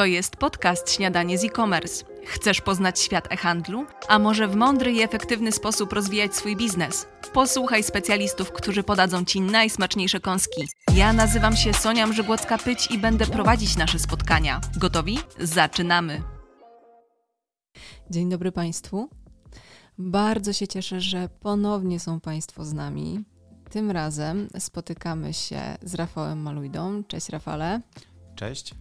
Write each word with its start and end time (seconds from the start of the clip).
To 0.00 0.04
jest 0.04 0.36
podcast 0.36 0.90
Śniadanie 0.90 1.38
z 1.38 1.44
e-commerce. 1.44 2.04
Chcesz 2.26 2.60
poznać 2.60 3.00
świat 3.00 3.32
e-handlu? 3.32 3.86
A 4.08 4.18
może 4.18 4.48
w 4.48 4.56
mądry 4.56 4.92
i 4.92 5.02
efektywny 5.02 5.52
sposób 5.52 5.92
rozwijać 5.92 6.36
swój 6.36 6.56
biznes? 6.56 7.06
Posłuchaj 7.32 7.82
specjalistów, 7.82 8.52
którzy 8.52 8.82
podadzą 8.82 9.24
Ci 9.24 9.40
najsmaczniejsze 9.40 10.20
kąski. 10.20 10.68
Ja 10.94 11.12
nazywam 11.12 11.56
się 11.56 11.74
Sonia 11.74 12.06
Mrzygłocka-Pyć 12.06 12.94
i 12.94 12.98
będę 12.98 13.26
prowadzić 13.26 13.76
nasze 13.76 13.98
spotkania. 13.98 14.60
Gotowi? 14.76 15.18
Zaczynamy! 15.38 16.22
Dzień 18.10 18.30
dobry 18.30 18.52
Państwu. 18.52 19.08
Bardzo 19.98 20.52
się 20.52 20.68
cieszę, 20.68 21.00
że 21.00 21.28
ponownie 21.40 22.00
są 22.00 22.20
Państwo 22.20 22.64
z 22.64 22.72
nami. 22.72 23.24
Tym 23.70 23.90
razem 23.90 24.48
spotykamy 24.58 25.34
się 25.34 25.60
z 25.82 25.94
Rafałem 25.94 26.42
Malujdą. 26.42 27.04
Cześć 27.04 27.28
Rafale. 27.28 27.80
Cześć. 28.40 28.74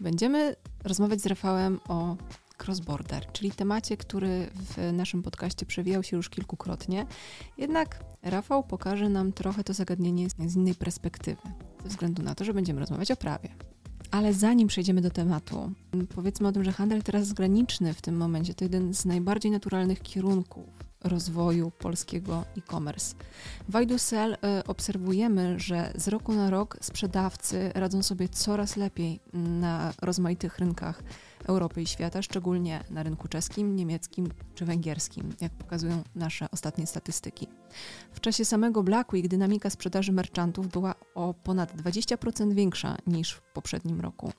Będziemy 0.00 0.56
rozmawiać 0.84 1.20
z 1.20 1.26
Rafałem 1.26 1.80
o 1.88 2.16
cross-border, 2.58 3.32
czyli 3.32 3.50
temacie, 3.50 3.96
który 3.96 4.50
w 4.54 4.92
naszym 4.92 5.22
podcaście 5.22 5.66
przewijał 5.66 6.02
się 6.02 6.16
już 6.16 6.30
kilkukrotnie. 6.30 7.06
Jednak 7.58 8.04
Rafał 8.22 8.64
pokaże 8.64 9.08
nam 9.08 9.32
trochę 9.32 9.64
to 9.64 9.72
zagadnienie 9.72 10.30
z 10.30 10.56
innej 10.56 10.74
perspektywy, 10.74 11.42
ze 11.82 11.88
względu 11.88 12.22
na 12.22 12.34
to, 12.34 12.44
że 12.44 12.54
będziemy 12.54 12.80
rozmawiać 12.80 13.10
o 13.10 13.16
prawie. 13.16 13.48
Ale 14.10 14.34
zanim 14.34 14.68
przejdziemy 14.68 15.00
do 15.00 15.10
tematu, 15.10 15.72
powiedzmy 16.14 16.48
o 16.48 16.52
tym, 16.52 16.64
że 16.64 16.72
handel 16.72 17.02
transgraniczny 17.02 17.94
w 17.94 18.02
tym 18.02 18.16
momencie 18.16 18.54
to 18.54 18.64
jeden 18.64 18.94
z 18.94 19.04
najbardziej 19.04 19.50
naturalnych 19.50 20.02
kierunków 20.02 20.84
rozwoju 21.04 21.70
polskiego 21.70 22.44
e-commerce. 22.58 23.14
W 23.68 23.80
IDUSEL 23.80 24.32
y, 24.32 24.36
obserwujemy, 24.66 25.60
że 25.60 25.92
z 25.96 26.08
roku 26.08 26.32
na 26.32 26.50
rok 26.50 26.76
sprzedawcy 26.80 27.70
radzą 27.74 28.02
sobie 28.02 28.28
coraz 28.28 28.76
lepiej 28.76 29.20
na 29.32 29.92
rozmaitych 30.02 30.58
rynkach 30.58 31.02
Europy 31.46 31.82
i 31.82 31.86
świata, 31.86 32.22
szczególnie 32.22 32.84
na 32.90 33.02
rynku 33.02 33.28
czeskim, 33.28 33.76
niemieckim 33.76 34.28
czy 34.54 34.64
węgierskim, 34.64 35.32
jak 35.40 35.52
pokazują 35.52 36.02
nasze 36.14 36.50
ostatnie 36.50 36.86
statystyki. 36.86 37.48
W 38.12 38.20
czasie 38.20 38.44
samego 38.44 38.82
Black 38.82 39.12
Week 39.12 39.28
dynamika 39.28 39.70
sprzedaży 39.70 40.12
merchantów 40.12 40.68
była 40.68 40.94
o 41.14 41.34
ponad 41.34 41.76
20% 41.76 42.52
większa 42.52 42.96
niż 43.06 43.32
w 43.32 43.42
poprzednim 43.42 44.00
roku. 44.00 44.32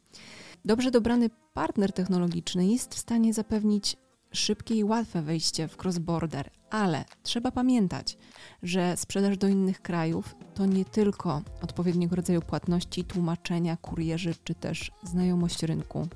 Dobrze 0.66 0.92
dobrany 0.92 1.30
partner 1.54 1.94
technologiczny 1.94 2.68
jest 2.68 2.96
w 2.96 3.00
stanie 3.00 3.34
zapewnić 3.34 3.98
szybkie 4.32 4.76
i 4.76 4.84
łatwe 4.84 5.22
wejście 5.22 5.68
w 5.68 5.78
cross-border, 5.78 6.50
ale 6.70 7.06
trzeba 7.24 7.52
pamiętać, 7.52 8.18
że 8.64 8.98
sprzedaż 8.98 9.38
do 9.38 9.48
innych 9.48 9.82
krajów 9.82 10.36
to 10.54 10.66
nie 10.66 10.86
tylko 10.86 11.42
odpowiedniego 11.62 12.16
rodzaju 12.16 12.42
płatności, 12.42 13.04
tłumaczenia, 13.04 13.78
kurierzy 13.78 14.34
czy 14.44 14.56
też 14.56 14.92
znajomość 15.04 15.64
rynku. 15.64 16.08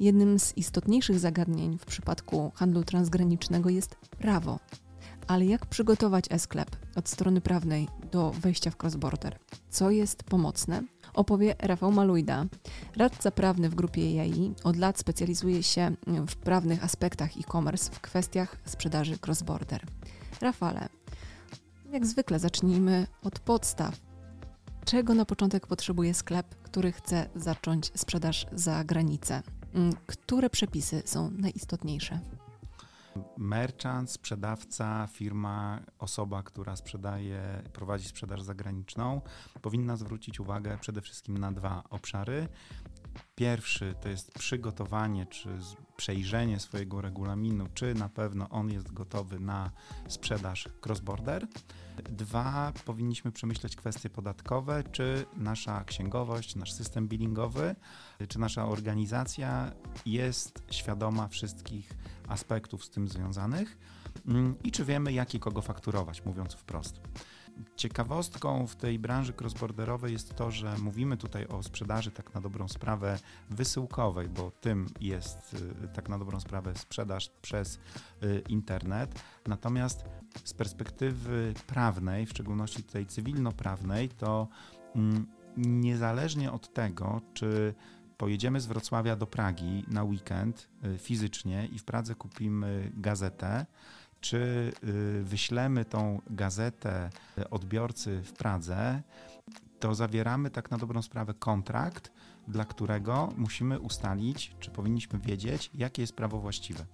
Jednym 0.00 0.38
z 0.38 0.56
istotniejszych 0.56 1.18
zagadnień 1.18 1.78
w 1.78 1.84
przypadku 1.84 2.52
handlu 2.54 2.84
transgranicznego 2.84 3.70
jest 3.70 3.96
prawo. 4.18 4.58
Ale 5.26 5.46
jak 5.46 5.66
przygotować 5.66 6.24
e-sklep 6.30 6.76
od 6.96 7.08
strony 7.08 7.40
prawnej 7.40 7.88
do 8.12 8.30
wejścia 8.30 8.70
w 8.70 8.76
cross-border? 8.76 9.32
Co 9.70 9.90
jest 9.90 10.22
pomocne? 10.22 10.82
opowie 11.14 11.54
Rafał 11.58 11.92
Malujda. 11.92 12.46
Radca 12.96 13.30
prawny 13.30 13.68
w 13.68 13.74
grupie 13.74 14.02
EAI 14.02 14.54
od 14.64 14.76
lat 14.76 14.98
specjalizuje 14.98 15.62
się 15.62 15.96
w 16.28 16.36
prawnych 16.36 16.84
aspektach 16.84 17.30
e-commerce 17.36 17.92
w 17.92 18.00
kwestiach 18.00 18.56
sprzedaży 18.64 19.16
cross-border. 19.16 19.80
Rafale, 20.40 20.88
jak 21.92 22.06
zwykle 22.06 22.38
zacznijmy 22.38 23.06
od 23.22 23.38
podstaw. 23.38 24.05
Czego 24.86 25.14
na 25.14 25.24
początek 25.24 25.66
potrzebuje 25.66 26.14
sklep, 26.14 26.54
który 26.62 26.92
chce 26.92 27.28
zacząć 27.36 27.90
sprzedaż 27.94 28.46
za 28.52 28.84
granicę? 28.84 29.42
Mm, 29.74 29.92
które 30.06 30.50
przepisy 30.50 31.02
są 31.04 31.30
najistotniejsze? 31.30 32.20
Merchant, 33.38 34.10
sprzedawca, 34.10 35.08
firma, 35.12 35.80
osoba, 35.98 36.42
która 36.42 36.76
sprzedaje, 36.76 37.62
prowadzi 37.72 38.08
sprzedaż 38.08 38.42
zagraniczną, 38.42 39.20
powinna 39.62 39.96
zwrócić 39.96 40.40
uwagę 40.40 40.78
przede 40.80 41.00
wszystkim 41.00 41.38
na 41.38 41.52
dwa 41.52 41.82
obszary. 41.90 42.48
Pierwszy 43.36 43.94
to 44.00 44.08
jest 44.08 44.32
przygotowanie 44.32 45.26
czy 45.26 45.48
przejrzenie 45.96 46.60
swojego 46.60 47.00
regulaminu, 47.00 47.68
czy 47.74 47.94
na 47.94 48.08
pewno 48.08 48.48
on 48.48 48.70
jest 48.70 48.92
gotowy 48.92 49.40
na 49.40 49.70
sprzedaż 50.08 50.68
cross-border. 50.86 51.46
Dwa, 52.10 52.72
powinniśmy 52.84 53.32
przemyśleć 53.32 53.76
kwestie 53.76 54.10
podatkowe, 54.10 54.84
czy 54.92 55.26
nasza 55.36 55.84
księgowość, 55.84 56.56
nasz 56.56 56.72
system 56.72 57.08
billingowy, 57.08 57.76
czy 58.28 58.38
nasza 58.38 58.68
organizacja 58.68 59.72
jest 60.06 60.62
świadoma 60.70 61.28
wszystkich 61.28 61.92
aspektów 62.28 62.84
z 62.84 62.90
tym 62.90 63.08
związanych 63.08 63.78
mm, 64.28 64.54
i 64.62 64.70
czy 64.70 64.84
wiemy, 64.84 65.12
jak 65.12 65.34
i 65.34 65.40
kogo 65.40 65.62
fakturować, 65.62 66.24
mówiąc 66.24 66.54
wprost. 66.54 67.00
Ciekawostką 67.76 68.66
w 68.66 68.76
tej 68.76 68.98
branży 68.98 69.32
crossborderowej 69.40 70.12
jest 70.12 70.34
to, 70.34 70.50
że 70.50 70.78
mówimy 70.78 71.16
tutaj 71.16 71.46
o 71.46 71.62
sprzedaży 71.62 72.10
tak 72.10 72.34
na 72.34 72.40
dobrą 72.40 72.68
sprawę 72.68 73.18
wysyłkowej, 73.50 74.28
bo 74.28 74.50
tym 74.50 74.86
jest 75.00 75.54
y, 75.84 75.88
tak 75.88 76.08
na 76.08 76.18
dobrą 76.18 76.40
sprawę 76.40 76.74
sprzedaż 76.74 77.30
przez 77.42 77.78
y, 78.22 78.42
internet. 78.48 79.22
Natomiast 79.46 80.04
z 80.44 80.54
perspektywy 80.54 81.54
prawnej, 81.66 82.26
w 82.26 82.30
szczególności 82.30 82.82
tutaj 82.82 83.06
cywilnoprawnej, 83.06 84.08
to 84.08 84.48
mm, 84.94 85.26
niezależnie 85.56 86.52
od 86.52 86.72
tego, 86.72 87.20
czy 87.34 87.74
pojedziemy 88.16 88.60
z 88.60 88.66
Wrocławia 88.66 89.16
do 89.16 89.26
Pragi 89.26 89.84
na 89.88 90.04
weekend 90.04 90.68
y, 90.84 90.98
fizycznie 90.98 91.66
i 91.66 91.78
w 91.78 91.84
Pradze 91.84 92.14
kupimy 92.14 92.92
gazetę, 92.96 93.66
czy 94.26 94.72
y, 94.84 95.22
wyślemy 95.24 95.84
tą 95.84 96.20
gazetę 96.30 97.10
odbiorcy 97.50 98.22
w 98.22 98.32
Pradze, 98.32 99.02
to 99.80 99.94
zawieramy 99.94 100.50
tak 100.50 100.70
na 100.70 100.78
dobrą 100.78 101.02
sprawę 101.02 101.34
kontrakt, 101.34 102.12
dla 102.48 102.64
którego 102.64 103.32
musimy 103.36 103.80
ustalić, 103.80 104.56
czy 104.60 104.70
powinniśmy 104.70 105.18
wiedzieć, 105.18 105.70
jakie 105.74 106.02
jest 106.02 106.16
prawo 106.16 106.38
właściwe. 106.38 106.84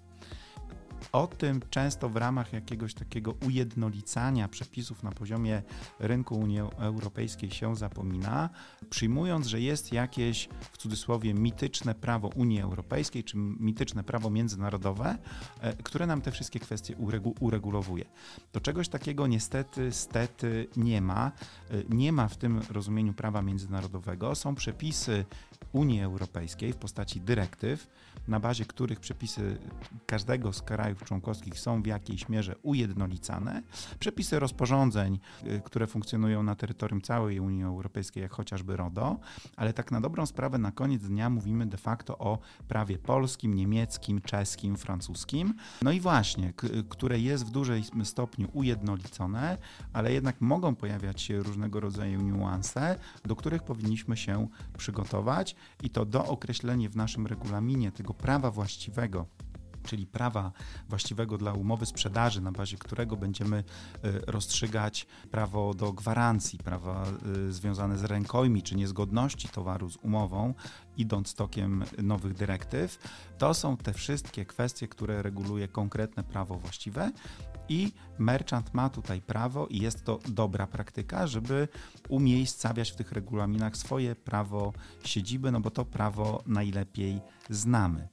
O 1.12 1.26
tym 1.26 1.60
często 1.70 2.08
w 2.08 2.16
ramach 2.16 2.52
jakiegoś 2.52 2.94
takiego 2.94 3.34
ujednolicania 3.46 4.48
przepisów 4.48 5.02
na 5.02 5.12
poziomie 5.12 5.62
rynku 5.98 6.34
Unii 6.34 6.60
Europejskiej 6.78 7.50
się 7.50 7.76
zapomina, 7.76 8.50
przyjmując, 8.90 9.46
że 9.46 9.60
jest 9.60 9.92
jakieś 9.92 10.48
w 10.72 10.78
cudzysłowie 10.78 11.34
mityczne 11.34 11.94
prawo 11.94 12.28
Unii 12.28 12.60
Europejskiej 12.60 13.24
czy 13.24 13.36
mityczne 13.36 14.04
prawo 14.04 14.30
międzynarodowe, 14.30 15.18
e, 15.60 15.72
które 15.76 16.06
nam 16.06 16.20
te 16.22 16.30
wszystkie 16.30 16.60
kwestie 16.60 16.96
uregu 16.96 17.34
uregulowuje. 17.40 18.04
To 18.52 18.60
czegoś 18.60 18.88
takiego 18.88 19.26
niestety, 19.26 19.92
stety 19.92 20.68
nie 20.76 21.00
ma. 21.00 21.32
E, 21.70 21.82
nie 21.88 22.12
ma 22.12 22.28
w 22.28 22.36
tym 22.36 22.60
rozumieniu 22.70 23.12
prawa 23.12 23.42
międzynarodowego. 23.42 24.34
Są 24.34 24.54
przepisy 24.54 25.24
Unii 25.72 26.02
Europejskiej 26.02 26.72
w 26.72 26.76
postaci 26.76 27.20
dyrektyw, 27.20 27.86
na 28.28 28.40
bazie 28.40 28.64
których 28.64 29.00
przepisy 29.00 29.58
każdego 30.06 30.52
z 30.52 30.62
krajów 30.62 31.01
członkowskich 31.04 31.58
są 31.58 31.82
w 31.82 31.86
jakiejś 31.86 32.28
mierze 32.28 32.54
ujednolicane. 32.62 33.62
Przepisy 33.98 34.38
rozporządzeń, 34.38 35.18
y, 35.46 35.60
które 35.64 35.86
funkcjonują 35.86 36.42
na 36.42 36.54
terytorium 36.54 37.00
całej 37.00 37.40
Unii 37.40 37.64
Europejskiej, 37.64 38.22
jak 38.22 38.32
chociażby 38.32 38.76
RODO, 38.76 39.18
ale 39.56 39.72
tak 39.72 39.90
na 39.90 40.00
dobrą 40.00 40.26
sprawę 40.26 40.58
na 40.58 40.72
koniec 40.72 41.02
dnia 41.02 41.30
mówimy 41.30 41.66
de 41.66 41.76
facto 41.76 42.18
o 42.18 42.38
prawie 42.68 42.98
polskim, 42.98 43.54
niemieckim, 43.54 44.20
czeskim, 44.20 44.76
francuskim. 44.76 45.54
No 45.82 45.92
i 45.92 46.00
właśnie, 46.00 46.52
które 46.88 47.18
jest 47.18 47.46
w 47.46 47.50
dużej 47.50 47.84
stopniu 48.04 48.48
ujednolicone, 48.52 49.58
ale 49.92 50.12
jednak 50.12 50.40
mogą 50.40 50.74
pojawiać 50.74 51.22
się 51.22 51.42
różnego 51.42 51.80
rodzaju 51.80 52.20
niuanse, 52.20 52.98
do 53.24 53.36
których 53.36 53.62
powinniśmy 53.62 54.16
się 54.16 54.48
przygotować 54.78 55.56
i 55.82 55.90
to 55.90 56.04
do 56.04 56.26
określenia 56.26 56.88
w 56.88 56.96
naszym 56.96 57.26
regulaminie 57.26 57.92
tego 57.92 58.14
prawa 58.14 58.50
właściwego 58.50 59.26
czyli 59.82 60.06
prawa 60.06 60.52
właściwego 60.88 61.38
dla 61.38 61.52
umowy 61.52 61.86
sprzedaży, 61.86 62.40
na 62.40 62.52
bazie 62.52 62.76
którego 62.78 63.16
będziemy 63.16 63.56
e, 63.56 63.62
rozstrzygać 64.26 65.06
prawo 65.30 65.74
do 65.74 65.92
gwarancji, 65.92 66.58
prawa 66.58 67.04
e, 67.48 67.52
związane 67.52 67.98
z 67.98 68.04
rękojmi 68.04 68.62
czy 68.62 68.76
niezgodności 68.76 69.48
towaru 69.48 69.90
z 69.90 69.96
umową, 69.96 70.54
idąc 70.96 71.34
tokiem 71.34 71.84
nowych 72.02 72.34
dyrektyw. 72.34 72.98
To 73.38 73.54
są 73.54 73.76
te 73.76 73.92
wszystkie 73.92 74.44
kwestie, 74.44 74.88
które 74.88 75.22
reguluje 75.22 75.68
konkretne 75.68 76.24
prawo 76.24 76.58
właściwe. 76.58 77.12
I 77.68 77.92
merchant 78.18 78.74
ma 78.74 78.90
tutaj 78.90 79.20
prawo, 79.20 79.66
i 79.66 79.78
jest 79.78 80.04
to 80.04 80.18
dobra 80.28 80.66
praktyka, 80.66 81.26
żeby 81.26 81.68
umiejscawiać 82.08 82.90
w 82.90 82.96
tych 82.96 83.12
regulaminach 83.12 83.76
swoje 83.76 84.16
prawo 84.16 84.72
siedziby, 85.04 85.52
no 85.52 85.60
bo 85.60 85.70
to 85.70 85.84
prawo 85.84 86.42
najlepiej 86.46 87.20
znamy. 87.50 88.08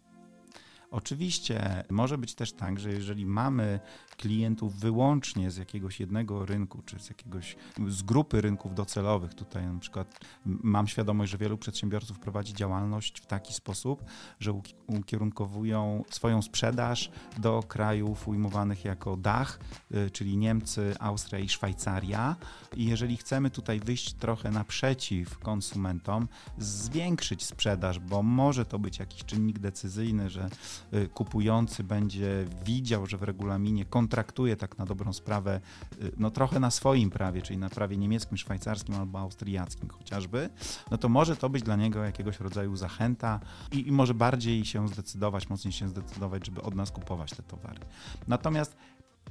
Oczywiście 0.91 1.83
może 1.89 2.17
być 2.17 2.35
też 2.35 2.53
tak, 2.53 2.79
że 2.79 2.89
jeżeli 2.91 3.25
mamy 3.25 3.79
klientów 4.19 4.75
wyłącznie 4.75 5.51
z 5.51 5.57
jakiegoś 5.57 5.99
jednego 5.99 6.45
rynku, 6.45 6.81
czy 6.85 6.99
z 6.99 7.09
jakiegoś, 7.09 7.55
z 7.87 8.03
grupy 8.03 8.41
rynków 8.41 8.75
docelowych. 8.75 9.33
Tutaj 9.33 9.67
na 9.67 9.79
przykład 9.79 10.19
mam 10.45 10.87
świadomość, 10.87 11.31
że 11.31 11.37
wielu 11.37 11.57
przedsiębiorców 11.57 12.19
prowadzi 12.19 12.53
działalność 12.53 13.19
w 13.19 13.25
taki 13.25 13.53
sposób, 13.53 14.03
że 14.39 14.61
ukierunkowują 14.87 16.03
swoją 16.09 16.41
sprzedaż 16.41 17.11
do 17.37 17.63
krajów 17.67 18.27
ujmowanych 18.27 18.85
jako 18.85 19.17
dach, 19.17 19.59
y, 19.95 20.11
czyli 20.11 20.37
Niemcy, 20.37 20.95
Austria 20.99 21.39
i 21.39 21.49
Szwajcaria. 21.49 22.35
I 22.75 22.85
jeżeli 22.85 23.17
chcemy 23.17 23.49
tutaj 23.49 23.79
wyjść 23.79 24.13
trochę 24.13 24.51
naprzeciw 24.51 25.37
konsumentom, 25.37 26.27
zwiększyć 26.57 27.45
sprzedaż, 27.45 27.99
bo 27.99 28.23
może 28.23 28.65
to 28.65 28.79
być 28.79 28.99
jakiś 28.99 29.25
czynnik 29.25 29.59
decyzyjny, 29.59 30.29
że 30.29 30.49
y, 30.93 31.07
kupujący 31.07 31.83
będzie 31.83 32.45
widział, 32.65 33.05
że 33.05 33.17
w 33.17 33.23
regulaminie 33.23 33.85
kontraktuje 34.09 34.57
tak 34.57 34.77
na 34.77 34.85
dobrą 34.85 35.13
sprawę, 35.13 35.61
y, 36.01 36.11
no 36.17 36.31
trochę 36.31 36.59
na 36.59 36.71
swoim 36.71 37.09
prawie, 37.09 37.41
czyli 37.41 37.59
na 37.59 37.69
prawie 37.69 37.97
niemieckim, 37.97 38.37
szwajcarskim 38.37 38.95
albo 38.95 39.19
austriackim 39.19 39.89
chociażby, 39.89 40.49
no 40.91 40.97
to 40.97 41.09
może 41.09 41.35
to 41.35 41.49
być 41.49 41.63
dla 41.63 41.75
niego 41.75 42.03
jakiegoś 42.03 42.39
rodzaju 42.39 42.75
zachęta 42.75 43.39
i, 43.71 43.87
i 43.87 43.91
może 43.91 44.13
bardziej 44.13 44.65
się 44.65 44.87
zdecydować, 44.87 45.49
mocniej 45.49 45.71
się 45.71 45.89
zdecydować, 45.89 46.45
żeby 46.45 46.61
od 46.61 46.75
nas 46.75 46.91
kupować 46.91 47.31
te 47.31 47.43
towary. 47.43 47.79
Natomiast 48.27 48.75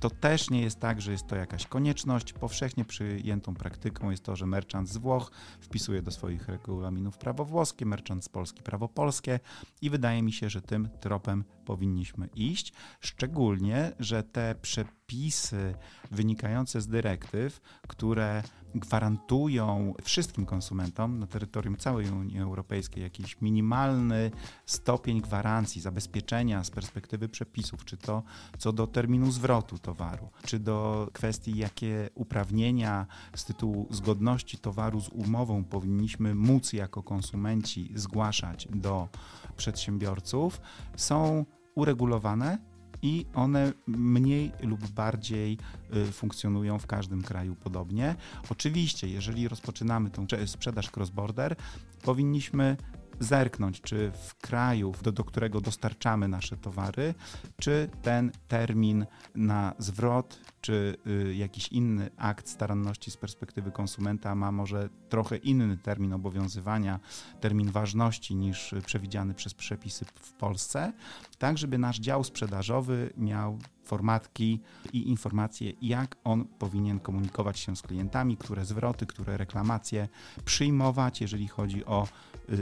to 0.01 0.11
też 0.11 0.51
nie 0.51 0.61
jest 0.61 0.81
tak, 0.81 1.01
że 1.01 1.13
jest 1.13 1.27
to 1.27 1.37
jakaś 1.37 1.67
konieczność. 1.67 2.33
Powszechnie 2.33 2.85
przyjętą 2.85 3.55
praktyką 3.55 4.11
jest 4.11 4.25
to, 4.25 4.37
że 4.37 4.47
merchant 4.47 4.89
z 4.89 4.97
Włoch 4.97 5.31
wpisuje 5.61 6.03
do 6.03 6.11
swoich 6.11 6.49
regulaminów 6.49 7.19
prawo 7.19 7.45
włoskie, 7.45 7.87
merchant 7.87 8.25
z 8.25 8.29
Polski 8.29 8.63
prawo 8.63 8.89
polskie 8.89 9.41
i 9.83 9.91
wydaje 9.91 10.23
mi 10.23 10.33
się, 10.33 10.51
że 10.51 10.63
tym 10.63 10.89
tropem 11.01 11.45
powinniśmy 11.69 12.29
iść. 12.35 12.73
Szczególnie, 13.01 13.93
że 13.99 14.23
te 14.23 14.55
przepisy 14.63 15.75
wynikające 16.11 16.81
z 16.81 16.89
dyrektyw, 16.89 17.61
które 17.89 18.43
gwarantują 18.75 19.95
wszystkim 20.03 20.47
konsumentom 20.47 21.19
na 21.19 21.27
terytorium 21.27 21.77
całej 21.77 22.11
Unii 22.11 22.39
Europejskiej 22.39 23.03
jakiś 23.03 23.41
minimalny 23.41 24.31
stopień 24.67 25.21
gwarancji, 25.21 25.81
zabezpieczenia 25.81 26.65
z 26.65 26.71
perspektywy 26.71 27.29
przepisów, 27.29 27.85
czy 27.85 27.97
to 27.97 28.23
co 28.59 28.73
do 28.73 28.87
terminu 28.87 29.33
zwrotu 29.33 29.79
towaru, 29.79 30.31
czy 30.45 30.59
do 30.59 31.09
kwestii, 31.13 31.59
jakie 31.59 32.11
uprawnienia 32.15 33.07
z 33.35 33.45
tytułu 33.45 33.87
zgodności 33.91 34.59
towaru 34.59 35.01
z 35.01 35.09
umową 35.09 35.65
powinniśmy 35.65 36.35
móc 36.35 36.73
jako 36.73 37.03
konsumenci 37.03 37.93
zgłaszać 37.95 38.69
do 38.71 39.09
przedsiębiorców, 39.57 40.61
są 40.97 41.45
uregulowane 41.79 42.59
i 43.03 43.27
one 43.35 43.73
mniej 43.87 44.53
lub 44.63 44.89
bardziej 44.89 45.59
y, 45.97 46.13
funkcjonują 46.13 46.79
w 46.79 46.87
każdym 46.87 47.23
kraju 47.23 47.55
podobnie. 47.55 48.15
Oczywiście, 48.51 49.09
jeżeli 49.09 49.49
rozpoczynamy 49.49 50.11
tą 50.11 50.27
sprzedaż 50.47 50.91
cross-border, 50.91 51.57
powinniśmy 52.03 52.77
zerknąć, 53.21 53.81
czy 53.81 54.13
w 54.27 54.35
kraju, 54.35 54.95
do, 55.03 55.13
do 55.13 55.25
którego 55.25 55.61
dostarczamy 55.61 56.29
nasze 56.29 56.57
towary, 56.57 57.15
czy 57.61 57.91
ten 58.03 58.33
termin 58.49 59.07
na 59.35 59.75
zwrot, 59.79 60.41
czy 60.61 60.97
y, 61.07 61.35
jakiś 61.35 61.69
inny 61.69 62.11
akt 62.17 62.49
staranności 62.49 63.11
z 63.11 63.17
perspektywy 63.17 63.73
konsumenta 63.73 64.35
ma 64.35 64.53
może 64.53 64.89
trochę 65.09 65.37
inny 65.37 65.77
termin 65.77 66.13
obowiązywania, 66.13 67.01
termin 67.41 67.71
ważności 67.71 68.35
niż 68.35 68.75
przewidziany 68.87 69.35
przez 69.35 69.55
przepisy 69.55 70.05
w 70.05 70.33
Polsce, 70.33 70.93
tak 71.39 71.59
żeby 71.59 71.79
nasz 71.79 71.99
dział 71.99 72.25
sprzedażowy 72.25 73.13
miał 73.17 73.59
formatki 73.85 74.61
i 74.93 75.09
informacje, 75.09 75.73
jak 75.83 76.17
on 76.25 76.45
powinien 76.45 77.01
komunikować 77.01 77.59
się 77.59 77.77
z 77.77 77.83
klientami, 77.83 78.37
które 78.37 78.65
zwroty, 78.65 79.07
które 79.07 79.37
reklamacje 79.37 80.09
przyjmować, 80.45 81.21
jeżeli 81.21 81.49
chodzi 81.49 81.85
o 81.85 82.09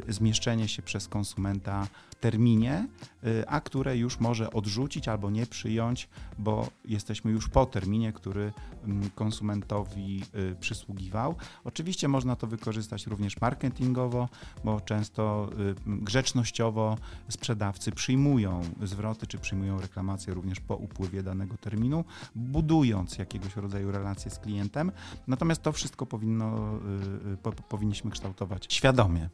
y, 0.09 0.13
zmieszczenie 0.13 0.69
się 0.69 0.83
przez 0.83 1.09
konsumenta 1.09 1.87
terminie, 2.21 2.89
y, 3.25 3.49
a 3.49 3.61
które 3.61 3.97
już 3.97 4.21
może 4.21 4.51
odrzucić 4.53 5.09
albo 5.09 5.31
nie 5.31 5.47
przyjąć, 5.47 6.09
bo 6.39 6.69
jesteśmy 6.85 7.31
już 7.31 7.49
po 7.49 7.67
terminie, 7.67 8.13
który 8.13 8.53
mm, 8.85 9.11
konsumentowi 9.11 10.23
y, 10.53 10.57
przysługiwał. 10.61 11.35
Oczywiście 11.65 12.09
można 12.09 12.37
to 12.37 12.47
wykorzystać 12.47 13.07
również 13.07 13.41
marketingowo, 13.41 14.29
bo 14.65 14.81
często 14.81 15.51
grzecznościowo 15.87 16.97
sprzedawcy 17.29 17.93
przyjmują 17.93 18.61
zwroty 18.83 19.27
czy 19.27 19.39
przyjmują 19.39 19.81
reklamacje 19.81 20.35
również 20.35 20.61
po 20.61 20.77
upływie 20.77 21.23
danego 21.23 21.57
terminu, 21.57 22.05
budując 22.35 23.19
jakiegoś 23.19 23.57
rodzaju 23.57 23.93
relacje 23.93 24.31
z 24.31 24.39
klientem. 24.39 24.93
Natomiast 25.27 25.63
to 25.63 25.73
wszystko 25.73 26.07
powinno, 26.07 26.79
y, 27.27 27.33
y, 27.33 27.37
po, 27.37 27.53
powinniśmy 27.53 28.11
kształtować 28.11 28.67
świadomie. 28.75 29.29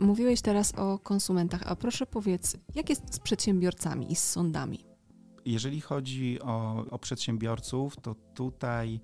Mówiłeś 0.00 0.40
teraz 0.40 0.74
o 0.74 0.98
konsumentach, 0.98 1.62
a 1.66 1.76
proszę 1.76 2.06
powiedz, 2.06 2.56
jak 2.74 2.90
jest 2.90 3.14
z 3.14 3.18
przedsiębiorcami 3.18 4.12
i 4.12 4.16
z 4.16 4.24
sądami? 4.24 4.84
Jeżeli 5.44 5.80
chodzi 5.80 6.40
o, 6.42 6.84
o 6.90 6.98
przedsiębiorców, 6.98 7.96
to 7.96 8.14
tutaj 8.34 9.00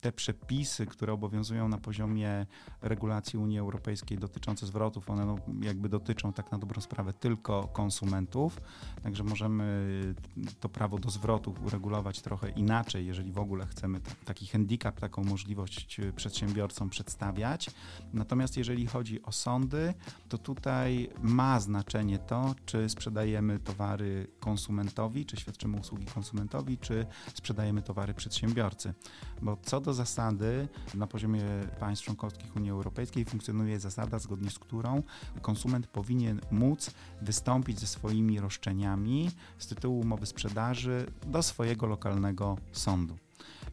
te 0.00 0.12
przepisy, 0.12 0.86
które 0.86 1.12
obowiązują 1.12 1.68
na 1.68 1.78
poziomie 1.78 2.46
regulacji 2.82 3.38
Unii 3.38 3.58
Europejskiej 3.58 4.18
dotyczące 4.18 4.66
zwrotów, 4.66 5.10
one 5.10 5.26
no 5.26 5.38
jakby 5.62 5.88
dotyczą 5.88 6.32
tak 6.32 6.52
na 6.52 6.58
dobrą 6.58 6.80
sprawę 6.80 7.12
tylko 7.12 7.68
konsumentów, 7.68 8.60
także 9.02 9.24
możemy 9.24 10.14
to 10.60 10.68
prawo 10.68 10.98
do 10.98 11.10
zwrotów 11.10 11.62
uregulować 11.66 12.22
trochę 12.22 12.50
inaczej, 12.50 13.06
jeżeli 13.06 13.32
w 13.32 13.38
ogóle 13.38 13.66
chcemy 13.66 14.00
taki 14.24 14.46
handicap, 14.46 15.00
taką 15.00 15.24
możliwość 15.24 16.00
przedsiębiorcom 16.16 16.90
przedstawiać. 16.90 17.70
Natomiast 18.12 18.56
jeżeli 18.56 18.86
chodzi 18.86 19.22
o 19.22 19.32
sądy, 19.32 19.94
to 20.28 20.38
tutaj 20.38 21.10
ma 21.22 21.60
znaczenie 21.60 22.18
to, 22.18 22.54
czy 22.66 22.88
sprzedajemy 22.88 23.58
towary 23.58 24.26
konsumentowi, 24.40 25.26
czy 25.26 25.36
świadczymy 25.36 25.80
usługi 25.80 26.06
konsumentowi, 26.06 26.78
czy 26.78 27.06
sprzedajemy 27.34 27.82
towary 27.82 28.14
przedsiębiorcy. 28.14 28.94
Bo 29.42 29.56
co 29.62 29.80
do 29.80 29.87
do 29.88 29.94
zasady 29.94 30.68
na 30.94 31.06
poziomie 31.06 31.42
państw 31.80 32.04
członkowskich 32.04 32.56
Unii 32.56 32.70
Europejskiej 32.70 33.24
funkcjonuje 33.24 33.80
zasada, 33.80 34.18
zgodnie 34.18 34.50
z 34.50 34.58
którą 34.58 35.02
konsument 35.42 35.86
powinien 35.86 36.40
móc 36.50 36.90
wystąpić 37.22 37.80
ze 37.80 37.86
swoimi 37.86 38.40
roszczeniami 38.40 39.30
z 39.58 39.66
tytułu 39.66 40.00
umowy 40.00 40.26
sprzedaży 40.26 41.06
do 41.26 41.42
swojego 41.42 41.86
lokalnego 41.86 42.58
sądu. 42.72 43.16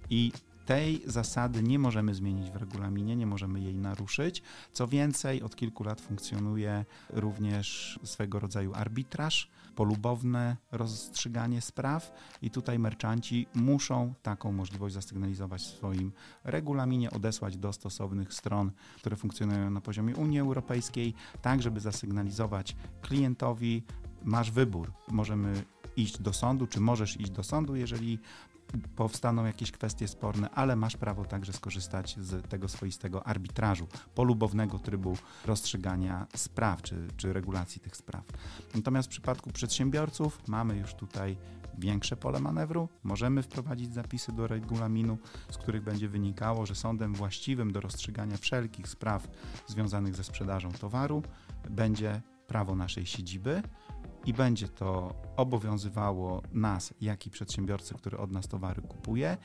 I 0.10 0.32
tej 0.66 1.02
zasady 1.06 1.64
nie 1.64 1.80
możemy 1.80 2.16
zmienić 2.16 2.52
w 2.52 2.56
regulaminie, 2.56 3.16
nie 3.16 3.26
możemy 3.26 3.60
jej 3.60 3.76
naruszyć. 3.76 4.42
Co 4.72 4.88
więcej, 4.88 5.42
od 5.42 5.56
kilku 5.56 5.84
lat 5.84 6.02
funkcjonuje 6.02 6.86
również 7.10 8.00
swego 8.04 8.40
rodzaju 8.40 8.74
arbitraż, 8.74 9.50
polubowne 9.76 10.58
rozstrzyganie 10.72 11.62
spraw 11.62 12.12
i 12.42 12.50
tutaj 12.50 12.80
merchanci 12.80 13.48
muszą 13.54 14.14
taką 14.24 14.52
możliwość 14.52 14.94
zasygnalizować 14.96 15.62
w 15.62 15.78
swoim 15.78 16.12
regulaminie, 16.44 17.12
odesłać 17.12 17.58
do 17.58 17.74
stosownych 17.74 18.34
stron, 18.34 18.72
które 18.98 19.16
funkcjonują 19.16 19.70
na 19.70 19.82
poziomie 19.82 20.16
Unii 20.16 20.40
Europejskiej, 20.40 21.14
tak 21.42 21.62
żeby 21.62 21.80
zasygnalizować 21.80 22.76
klientowi, 23.02 23.84
masz 24.24 24.52
wybór. 24.52 24.92
Możemy 25.12 25.64
iść 25.98 26.22
do 26.22 26.34
sądu, 26.34 26.68
czy 26.68 26.80
możesz 26.80 27.20
iść 27.20 27.32
do 27.32 27.44
sądu, 27.44 27.76
jeżeli 27.76 28.20
powstaną 28.96 29.46
jakieś 29.46 29.72
kwestie 29.72 30.08
sporne, 30.08 30.50
ale 30.50 30.76
masz 30.76 30.98
prawo 30.98 31.26
także 31.26 31.54
skorzystać 31.54 32.16
z 32.20 32.48
tego 32.48 32.68
swoistego 32.68 33.28
arbitrażu, 33.28 33.88
polubownego 34.16 34.80
trybu 34.80 35.18
rozstrzygania 35.46 36.28
spraw 36.36 36.82
czy, 36.82 37.08
czy 37.18 37.34
regulacji 37.34 37.82
tych 37.82 37.96
spraw. 37.96 38.24
Natomiast 38.76 39.08
w 39.08 39.12
przypadku 39.12 39.52
przedsiębiorców 39.52 40.48
mamy 40.48 40.78
już 40.78 40.94
tutaj 40.94 41.38
większe 41.78 42.18
pole 42.18 42.40
manewru. 42.40 42.90
Możemy 43.04 43.44
wprowadzić 43.44 43.94
zapisy 43.94 44.32
do 44.32 44.48
regulaminu, 44.48 45.18
z 45.52 45.58
których 45.58 45.84
będzie 45.84 46.10
wynikało, 46.10 46.66
że 46.66 46.76
sądem 46.76 47.14
właściwym 47.14 47.72
do 47.72 47.82
rozstrzygania 47.82 48.38
wszelkich 48.38 48.88
spraw 48.88 49.28
związanych 49.68 50.16
ze 50.16 50.24
sprzedażą 50.24 50.72
towaru 50.72 51.24
będzie 51.70 52.22
prawo 52.48 52.76
naszej 52.76 53.06
siedziby 53.06 53.64
i 54.26 54.34
będzie 54.34 54.68
to 54.68 55.14
obowiązywało 55.36 56.42
nas, 56.52 56.94
jak 57.02 57.28
i 57.28 57.30
przedsiębiorcy, 57.30 57.94
który 57.94 58.18
od 58.18 58.32
nas 58.32 58.48
towary 58.48 58.82
kupuje. 58.82 59.38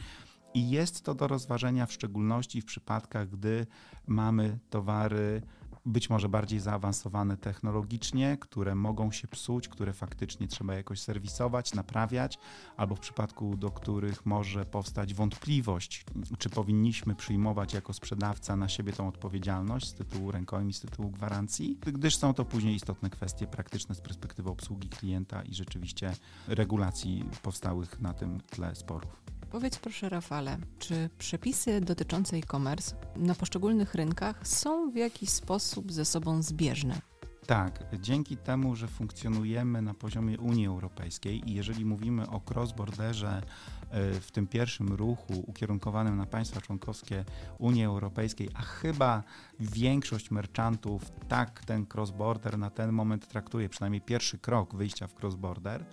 I 0.55 0.71
jest 0.71 1.05
to 1.05 1.15
do 1.15 1.29
rozważenia 1.29 1.87
w 1.87 1.93
szczególności 1.93 2.61
w 2.61 2.65
przypadkach, 2.65 3.29
gdy 3.29 3.67
mamy 4.07 4.59
towary 4.71 5.43
być 5.87 6.11
może 6.11 6.29
bardziej 6.29 6.61
zaawansowane 6.61 7.37
technologicznie, 7.37 8.37
które 8.41 8.75
mogą 8.75 9.13
się 9.13 9.29
psuć, 9.29 9.69
które 9.69 9.93
faktycznie 9.93 10.49
trzeba 10.49 10.75
jakoś 10.75 11.01
serwisować, 11.01 11.75
naprawiać, 11.75 12.39
albo 12.77 12.95
w 12.95 13.01
przypadku, 13.01 13.57
do 13.57 13.71
których 13.71 14.27
może 14.27 14.65
powstać 14.65 15.15
wątpliwość, 15.15 16.05
czy 16.39 16.51
powinniśmy 16.51 17.15
przyjmować 17.15 17.75
jako 17.75 17.93
sprzedawca 17.93 18.57
na 18.57 18.69
siebie 18.69 18.93
tą 18.93 19.09
odpowiedzialność 19.09 19.89
z 19.89 19.95
tytułu 19.95 20.33
rękojmi, 20.33 20.73
z 20.73 20.81
tytułu 20.81 21.11
gwarancji, 21.11 21.79
gdyż 21.83 22.17
są 22.17 22.35
to 22.35 22.45
później 22.45 22.75
istotne 22.75 23.11
kwestie 23.11 23.47
praktyczne 23.47 23.95
z 23.95 24.01
perspektywy 24.01 24.51
obsługi 24.51 24.89
klienta 24.89 25.43
i 25.43 25.55
rzeczywiście 25.55 26.13
regulacji 26.49 27.25
powstałych 27.43 28.01
na 28.01 28.15
tym 28.15 28.41
tle 28.51 28.75
sporów. 28.75 29.30
Powiedz 29.51 29.79
proszę 29.79 30.09
Rafale, 30.09 30.59
czy 30.79 31.11
przepisy 31.19 31.81
dotyczące 31.81 32.37
e-commerce 32.37 32.97
na 33.17 33.35
poszczególnych 33.35 33.95
rynkach 33.95 34.49
są 34.49 34.91
w 34.91 34.97
jakiś 34.97 35.31
sposób 35.31 35.93
ze 35.93 36.05
sobą 36.05 36.43
zbieżne? 36.43 37.01
Tak, 37.47 37.85
dzięki 38.01 38.37
temu, 38.37 38.77
że 38.77 38.89
funkcjonujemy 38.89 39.83
na 39.83 39.95
poziomie 39.95 40.39
Unii 40.39 40.67
Europejskiej 40.67 41.51
i 41.51 41.55
jeżeli 41.55 41.85
mówimy 41.85 42.29
o 42.29 42.41
cross-borderze 42.41 43.43
e, 43.91 44.13
w 44.21 44.31
tym 44.31 44.47
pierwszym 44.47 44.89
ruchu 44.89 45.45
ukierunkowanym 45.47 46.17
na 46.17 46.27
państwa 46.27 46.61
członkowskie 46.61 47.25
Unii 47.59 47.85
Europejskiej, 47.85 48.49
a 48.55 48.63
chyba 48.63 49.23
większość 49.61 50.31
merchantów 50.31 51.03
tak 51.29 51.65
ten 51.65 51.87
cross-border 51.95 52.59
na 52.59 52.71
ten 52.71 52.93
moment 52.93 53.29
traktuje, 53.29 53.69
przynajmniej 53.69 54.01
pierwszy 54.01 54.39
krok 54.39 54.75
wyjścia 54.75 55.07
w 55.07 55.15
cross-border, 55.15 55.85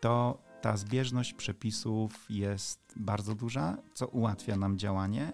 to 0.00 0.47
ta 0.60 0.76
zbieżność 0.76 1.32
przepisów 1.32 2.26
jest 2.30 2.94
bardzo 2.96 3.34
duża, 3.34 3.76
co 3.94 4.06
ułatwia 4.06 4.56
nam 4.56 4.78
działanie 4.78 5.32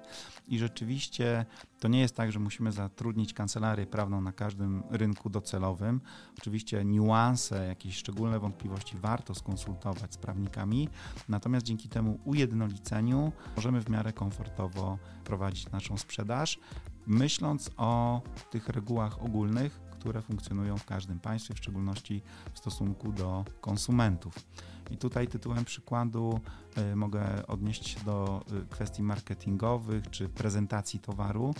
i 0.48 0.58
rzeczywiście 0.58 1.46
to 1.80 1.88
nie 1.88 2.00
jest 2.00 2.16
tak, 2.16 2.32
że 2.32 2.38
musimy 2.38 2.72
zatrudnić 2.72 3.34
kancelarię 3.34 3.86
prawną 3.86 4.20
na 4.20 4.32
każdym 4.32 4.82
rynku 4.90 5.30
docelowym. 5.30 6.00
Oczywiście 6.38 6.84
niuanse, 6.84 7.66
jakieś 7.66 7.96
szczególne 7.96 8.38
wątpliwości 8.38 8.96
warto 8.96 9.34
skonsultować 9.34 10.14
z 10.14 10.16
prawnikami, 10.16 10.88
natomiast 11.28 11.66
dzięki 11.66 11.88
temu 11.88 12.18
ujednoliceniu 12.24 13.32
możemy 13.56 13.80
w 13.80 13.90
miarę 13.90 14.12
komfortowo 14.12 14.98
prowadzić 15.24 15.70
naszą 15.70 15.96
sprzedaż, 15.96 16.58
myśląc 17.06 17.70
o 17.76 18.22
tych 18.50 18.68
regułach 18.68 19.22
ogólnych, 19.22 19.80
które 19.90 20.22
funkcjonują 20.22 20.76
w 20.76 20.84
każdym 20.84 21.20
państwie, 21.20 21.54
w 21.54 21.58
szczególności 21.58 22.22
w 22.54 22.58
stosunku 22.58 23.12
do 23.12 23.44
konsumentów. 23.60 24.34
I 24.90 24.96
tutaj 24.96 25.28
tytułem 25.28 25.64
przykładu 25.64 26.40
y, 26.78 26.96
mogę 26.96 27.46
odnieść 27.46 27.88
się 27.88 28.00
do 28.00 28.44
y, 28.64 28.66
kwestii 28.66 29.02
marketingowych 29.02 30.10
czy 30.10 30.28
prezentacji 30.28 31.00
towaru. 31.00 31.54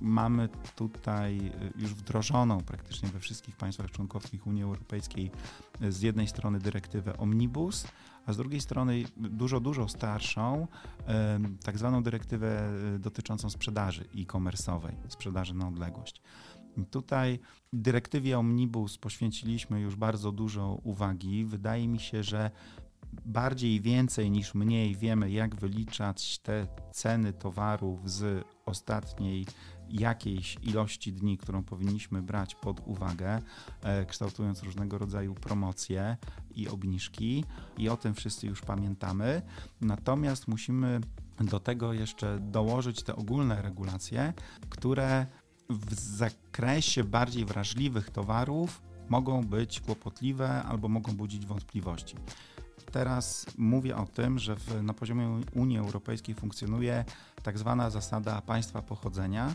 Mamy 0.00 0.48
tutaj 0.76 1.38
y, 1.38 1.80
już 1.82 1.94
wdrożoną 1.94 2.60
praktycznie 2.60 3.08
we 3.08 3.20
wszystkich 3.20 3.56
państwach 3.56 3.90
członkowskich 3.90 4.46
Unii 4.46 4.62
Europejskiej 4.62 5.30
z 5.88 6.00
jednej 6.00 6.28
strony 6.28 6.58
dyrektywę 6.58 7.16
Omnibus, 7.16 7.86
a 8.26 8.32
z 8.32 8.36
drugiej 8.36 8.60
strony 8.60 9.04
dużo, 9.16 9.60
dużo 9.60 9.88
starszą, 9.88 10.66
tak 11.64 11.78
zwaną 11.78 12.02
dyrektywę 12.02 12.70
dotyczącą 12.98 13.50
sprzedaży 13.50 14.04
e-commerce'owej, 14.16 14.92
sprzedaży 15.08 15.54
na 15.54 15.68
odległość. 15.68 16.22
Tutaj 16.90 17.38
dyrektywie 17.72 18.38
Omnibus 18.38 18.98
poświęciliśmy 18.98 19.80
już 19.80 19.96
bardzo 19.96 20.32
dużo 20.32 20.80
uwagi. 20.82 21.44
Wydaje 21.44 21.88
mi 21.88 22.00
się, 22.00 22.22
że 22.22 22.50
bardziej 23.24 23.80
więcej 23.80 24.30
niż 24.30 24.54
mniej 24.54 24.96
wiemy, 24.96 25.30
jak 25.30 25.54
wyliczać 25.54 26.38
te 26.38 26.66
ceny 26.92 27.32
towarów 27.32 28.10
z 28.10 28.46
ostatniej 28.66 29.46
jakiejś 29.88 30.58
ilości 30.62 31.12
dni, 31.12 31.38
którą 31.38 31.62
powinniśmy 31.62 32.22
brać 32.22 32.54
pod 32.54 32.80
uwagę, 32.86 33.42
e, 33.82 34.06
kształtując 34.06 34.62
różnego 34.62 34.98
rodzaju 34.98 35.34
promocje 35.34 36.16
i 36.54 36.68
obniżki, 36.68 37.44
i 37.78 37.88
o 37.88 37.96
tym 37.96 38.14
wszyscy 38.14 38.46
już 38.46 38.60
pamiętamy. 38.60 39.42
Natomiast 39.80 40.48
musimy 40.48 41.00
do 41.40 41.60
tego 41.60 41.92
jeszcze 41.92 42.38
dołożyć 42.40 43.02
te 43.02 43.16
ogólne 43.16 43.62
regulacje, 43.62 44.32
które 44.68 45.26
w 45.70 45.94
zakresie 45.94 46.41
bardziej 47.04 47.44
wrażliwych 47.44 48.10
towarów 48.10 48.82
mogą 49.08 49.44
być 49.46 49.80
kłopotliwe 49.80 50.62
albo 50.62 50.88
mogą 50.88 51.16
budzić 51.16 51.46
wątpliwości. 51.46 52.16
Teraz 52.92 53.46
mówię 53.58 53.96
o 53.96 54.06
tym, 54.06 54.38
że 54.38 54.56
w, 54.56 54.82
na 54.82 54.94
poziomie 54.94 55.40
Unii 55.54 55.78
Europejskiej 55.78 56.34
funkcjonuje 56.34 57.04
tak 57.42 57.58
zwana 57.58 57.90
zasada 57.90 58.40
państwa 58.40 58.82
pochodzenia. 58.82 59.54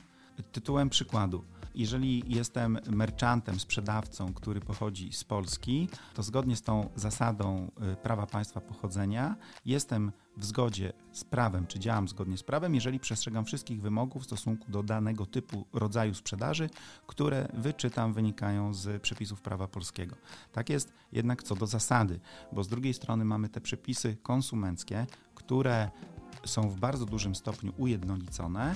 Tytułem 0.52 0.90
przykładu 0.90 1.44
jeżeli 1.78 2.24
jestem 2.28 2.80
merchantem, 2.90 3.60
sprzedawcą, 3.60 4.34
który 4.34 4.62
pochodzi 4.62 5.14
z 5.14 5.24
Polski, 5.24 5.90
to 6.14 6.24
zgodnie 6.24 6.56
z 6.56 6.62
tą 6.62 6.90
zasadą 6.96 7.72
y, 7.94 7.96
prawa 7.96 8.26
państwa 8.26 8.62
pochodzenia 8.62 9.36
jestem 9.66 10.12
w 10.38 10.46
zgodzie 10.46 10.94
z 11.12 11.24
prawem, 11.24 11.68
czy 11.68 11.80
działam 11.80 12.08
zgodnie 12.08 12.38
z 12.38 12.44
prawem, 12.44 12.76
jeżeli 12.76 13.00
przestrzegam 13.00 13.46
wszystkich 13.46 13.82
wymogów 13.82 14.22
w 14.24 14.26
stosunku 14.26 14.72
do 14.72 14.84
danego 14.84 15.26
typu 15.26 15.66
rodzaju 15.74 16.14
sprzedaży, 16.14 16.70
które 17.08 17.48
wyczytam 17.54 18.14
wynikają 18.14 18.74
z 18.74 19.02
przepisów 19.02 19.42
prawa 19.42 19.68
polskiego. 19.68 20.16
Tak 20.52 20.70
jest 20.70 20.94
jednak 21.12 21.44
co 21.44 21.56
do 21.56 21.68
zasady, 21.68 22.20
bo 22.52 22.64
z 22.64 22.68
drugiej 22.68 22.94
strony 22.94 23.26
mamy 23.26 23.50
te 23.50 23.62
przepisy 23.62 24.18
konsumenckie, 24.24 25.06
które 25.36 25.90
są 26.46 26.70
w 26.70 26.80
bardzo 26.80 27.06
dużym 27.06 27.36
stopniu 27.36 27.74
ujednolicone, 27.78 28.76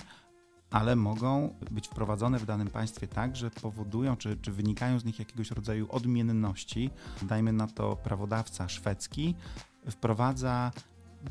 ale 0.71 0.95
mogą 0.95 1.55
być 1.71 1.87
wprowadzone 1.87 2.39
w 2.39 2.45
danym 2.45 2.67
państwie 2.67 3.07
tak, 3.07 3.35
że 3.35 3.51
powodują, 3.51 4.17
czy, 4.17 4.37
czy 4.37 4.51
wynikają 4.51 4.99
z 4.99 5.05
nich 5.05 5.19
jakiegoś 5.19 5.51
rodzaju 5.51 5.87
odmienności. 5.89 6.89
Dajmy 7.21 7.53
na 7.53 7.67
to 7.67 7.95
prawodawca 7.95 8.69
szwedzki 8.69 9.35
wprowadza 9.89 10.71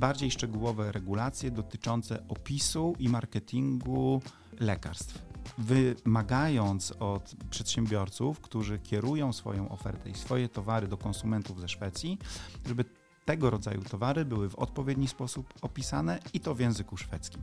bardziej 0.01 0.31
szczegółowe 0.31 0.93
regulacje 0.93 1.51
dotyczące 1.51 2.29
opisu 2.29 2.95
i 2.99 3.09
marketingu 3.09 4.23
lekarstw. 4.61 5.31
Wymagając 5.59 6.93
od 6.99 7.35
przedsiębiorców, 7.51 8.41
którzy 8.41 8.79
kierują 8.79 9.33
swoją 9.33 9.69
ofertę 9.69 10.11
i 10.11 10.15
swoje 10.15 10.49
towary 10.49 10.89
do 10.89 10.97
konsumentów 10.97 11.61
ze 11.61 11.69
Szwecji, 11.69 12.19
żeby 12.67 12.85
tego 13.25 13.51
rodzaju 13.51 13.83
towary 13.83 14.25
były 14.25 14.49
w 14.49 14.55
odpowiedni 14.55 15.09
sposób 15.09 15.55
opisane 15.63 16.19
i 16.33 16.41
to 16.41 16.55
w 16.55 16.61
języku 16.61 16.97
szwedzkim. 16.97 17.43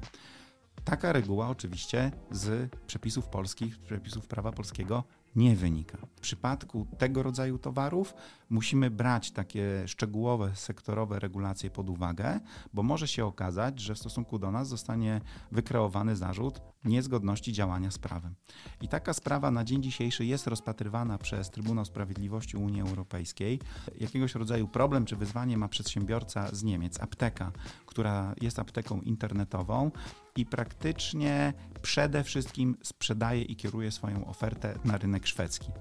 Taka 0.87 1.11
reguła 1.13 1.49
oczywiście 1.49 2.11
z 2.31 2.75
przepisów 2.87 3.27
polskich, 3.27 3.79
przepisów 3.79 4.27
prawa 4.27 4.51
polskiego 4.51 5.03
nie 5.35 5.55
wynika. 5.55 5.97
W 6.15 6.19
przypadku 6.19 6.87
tego 6.97 7.23
rodzaju 7.23 7.57
towarów 7.57 8.13
musimy 8.49 8.91
brać 8.91 9.31
takie 9.31 9.87
szczegółowe, 9.87 10.55
sektorowe 10.55 11.19
regulacje 11.19 11.69
pod 11.69 11.89
uwagę, 11.89 12.39
bo 12.73 12.83
może 12.83 13.07
się 13.07 13.25
okazać, 13.25 13.79
że 13.79 13.95
w 13.95 13.99
stosunku 13.99 14.39
do 14.39 14.51
nas 14.51 14.67
zostanie 14.67 15.21
wykreowany 15.51 16.15
zarzut 16.15 16.61
niezgodności 16.85 17.53
działania 17.53 17.91
z 17.91 17.97
prawem. 17.97 18.35
I 18.81 18.87
taka 18.87 19.13
sprawa 19.13 19.51
na 19.51 19.63
dzień 19.63 19.83
dzisiejszy 19.83 20.25
jest 20.25 20.47
rozpatrywana 20.47 21.17
przez 21.17 21.49
Trybunał 21.49 21.85
Sprawiedliwości 21.85 22.57
Unii 22.57 22.81
Europejskiej. 22.81 23.59
Jakiegoś 23.99 24.35
rodzaju 24.35 24.67
problem 24.67 25.05
czy 25.05 25.15
wyzwanie 25.15 25.57
ma 25.57 25.67
przedsiębiorca 25.67 26.55
z 26.55 26.63
Niemiec, 26.63 27.01
apteka, 27.01 27.51
która 27.85 28.35
jest 28.41 28.59
apteką 28.59 29.01
internetową 29.01 29.91
i 30.37 30.45
praktycznie 30.45 31.53
przede 31.81 32.23
wszystkim 32.23 32.77
sprzedaje 32.83 33.41
i 33.41 33.55
kieruje 33.55 33.91
swoją 33.91 34.27
ofertę 34.27 34.79
na 34.85 34.97
rynek 34.97 35.27
szwedzki. 35.27 35.71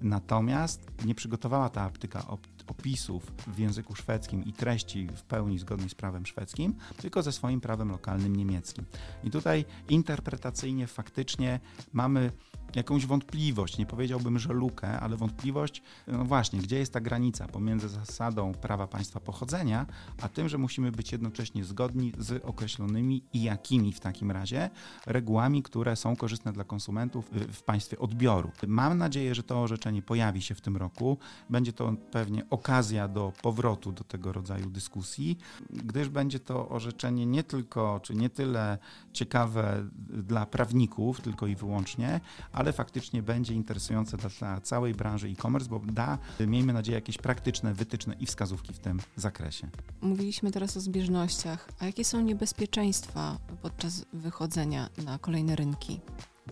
Natomiast 0.00 0.90
nie 1.04 1.14
przygotowała 1.14 1.68
ta 1.68 1.82
apteka 1.82 2.26
opisów 2.66 3.32
w 3.46 3.58
języku 3.58 3.94
szwedzkim 3.94 4.44
i 4.44 4.52
treści 4.52 5.08
w 5.16 5.22
pełni 5.22 5.58
zgodnej 5.58 5.88
z 5.88 5.94
prawem 5.94 6.26
szwedzkim, 6.26 6.74
tylko 6.96 7.22
ze 7.22 7.32
swoim 7.32 7.60
prawem 7.60 7.90
lokalnym 7.90 8.36
niemieckim. 8.36 8.84
I 9.24 9.30
tutaj 9.30 9.64
interpretacyjnie 9.88 10.86
faktycznie 10.86 11.60
mamy 11.92 12.32
jakąś 12.76 13.06
wątpliwość, 13.06 13.78
nie 13.78 13.86
powiedziałbym, 13.86 14.38
że 14.38 14.52
lukę, 14.52 15.00
ale 15.00 15.16
wątpliwość, 15.16 15.82
no 16.06 16.24
właśnie, 16.24 16.58
gdzie 16.58 16.78
jest 16.78 16.92
ta 16.92 17.00
granica 17.00 17.48
pomiędzy 17.48 17.88
zasadą 17.88 18.54
prawa 18.54 18.86
państwa 18.86 19.20
pochodzenia, 19.20 19.86
a 20.22 20.28
tym, 20.28 20.48
że 20.48 20.58
musimy 20.58 20.92
być 20.92 21.12
jednocześnie 21.12 21.64
zgodni 21.64 22.12
z 22.18 22.44
określonymi 22.44 23.22
i 23.32 23.42
jakimi 23.42 23.92
w 23.92 24.00
takim 24.00 24.30
razie 24.30 24.70
regułami, 25.06 25.62
które 25.62 25.96
są 25.96 26.16
korzystne 26.16 26.52
dla 26.52 26.64
konsumentów 26.64 27.30
y, 27.36 27.52
w 27.52 27.62
państwie 27.62 27.98
odbioru. 27.98 28.50
Mam 28.66 28.98
nadzieję, 28.98 29.34
że 29.34 29.42
to 29.42 29.62
orzeczenie 29.62 30.02
pojawi 30.02 30.42
się 30.42 30.54
w 30.54 30.60
tym 30.60 30.76
roku. 30.76 31.18
Będzie 31.50 31.72
to 31.72 31.94
pewnie 32.10 32.50
okazja 32.50 33.08
do 33.08 33.32
powrotu 33.42 33.92
do 33.92 34.04
tego 34.04 34.32
rodzaju 34.32 34.70
dyskusji, 34.70 35.38
gdyż 35.70 36.08
będzie 36.08 36.40
to 36.40 36.68
orzeczenie 36.68 37.26
nie 37.26 37.44
tylko, 37.44 38.00
czy 38.02 38.14
nie 38.14 38.30
tyle 38.30 38.78
ciekawe 39.12 39.88
dla 40.08 40.46
prawników, 40.46 41.20
tylko 41.20 41.46
i 41.46 41.56
wyłącznie, 41.56 42.20
ale 42.60 42.72
faktycznie 42.72 43.22
będzie 43.22 43.54
interesujące 43.54 44.16
dla 44.16 44.60
całej 44.60 44.94
branży 44.94 45.28
e-commerce, 45.28 45.68
bo 45.68 45.78
da, 45.78 46.18
miejmy 46.46 46.72
nadzieję, 46.72 46.94
jakieś 46.94 47.18
praktyczne 47.18 47.74
wytyczne 47.74 48.14
i 48.20 48.26
wskazówki 48.26 48.74
w 48.74 48.78
tym 48.78 49.00
zakresie. 49.16 49.68
Mówiliśmy 50.00 50.50
teraz 50.50 50.76
o 50.76 50.80
zbieżnościach, 50.80 51.68
a 51.78 51.86
jakie 51.86 52.04
są 52.04 52.20
niebezpieczeństwa 52.20 53.38
podczas 53.62 54.04
wychodzenia 54.12 54.88
na 55.04 55.18
kolejne 55.18 55.56
rynki? 55.56 56.00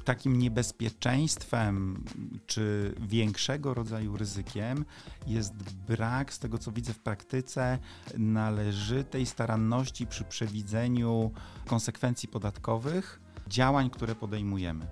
takim 0.05 0.39
niebezpieczeństwem 0.39 2.05
czy 2.47 2.95
większego 3.01 3.75
rodzaju 3.75 4.17
ryzykiem 4.17 4.85
jest 5.27 5.55
brak, 5.89 6.33
z 6.33 6.39
tego 6.39 6.59
co 6.59 6.73
widzę 6.73 6.93
w 6.93 6.99
praktyce, 6.99 7.79
należytej 8.19 9.27
staranności 9.27 10.07
przy 10.07 10.25
przewidzeniu 10.25 11.31
konsekwencji 11.67 12.29
podatkowych 12.29 13.21
działań, 13.49 13.91
które 13.91 14.15
podejmujemy. 14.15 14.87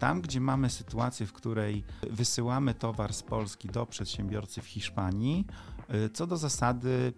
Tam, 0.00 0.20
gdzie 0.20 0.40
mamy 0.40 0.70
sytuację, 0.70 1.26
w 1.26 1.32
której 1.32 1.84
wysyłamy 2.10 2.74
towar 2.74 3.12
z 3.12 3.22
Polski 3.22 3.68
do 3.68 3.86
przedsiębiorcy 3.86 4.62
w 4.62 4.66
Hiszpanii, 4.66 5.46
y, 5.94 6.10
co 6.10 6.26
do 6.26 6.36
zasady 6.36 7.12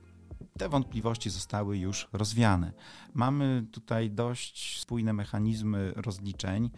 te 0.58 0.68
wątpliwości 0.68 1.30
zostały 1.30 1.78
już 1.78 2.08
rozwiane. 2.12 2.72
Mamy 3.14 3.66
tutaj 3.72 4.10
dość 4.10 4.80
spójne 4.80 5.12
mechanizmy 5.12 5.92
rozliczeń, 5.96 6.70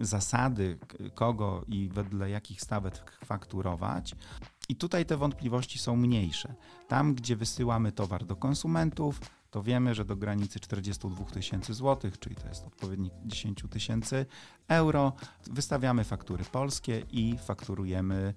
zasady, 0.00 0.78
kogo 1.14 1.64
i 1.68 1.88
wedle 1.88 2.30
jakich 2.30 2.60
stawek 2.60 3.18
fakturować. 3.24 4.14
I 4.68 4.76
tutaj 4.76 5.06
te 5.06 5.16
wątpliwości 5.16 5.78
są 5.78 5.96
mniejsze. 5.96 6.54
Tam, 6.88 7.14
gdzie 7.14 7.36
wysyłamy 7.36 7.92
towar 7.92 8.24
do 8.24 8.36
konsumentów, 8.36 9.20
to 9.50 9.62
wiemy, 9.62 9.94
że 9.94 10.04
do 10.04 10.16
granicy 10.16 10.60
42 10.60 11.24
tysięcy 11.24 11.74
złotych, 11.74 12.18
czyli 12.18 12.36
to 12.36 12.48
jest 12.48 12.66
odpowiednik 12.66 13.12
10 13.24 13.64
tysięcy 13.70 14.26
euro, 14.68 15.12
wystawiamy 15.46 16.04
faktury 16.04 16.44
polskie 16.44 17.02
i 17.10 17.38
fakturujemy 17.38 18.34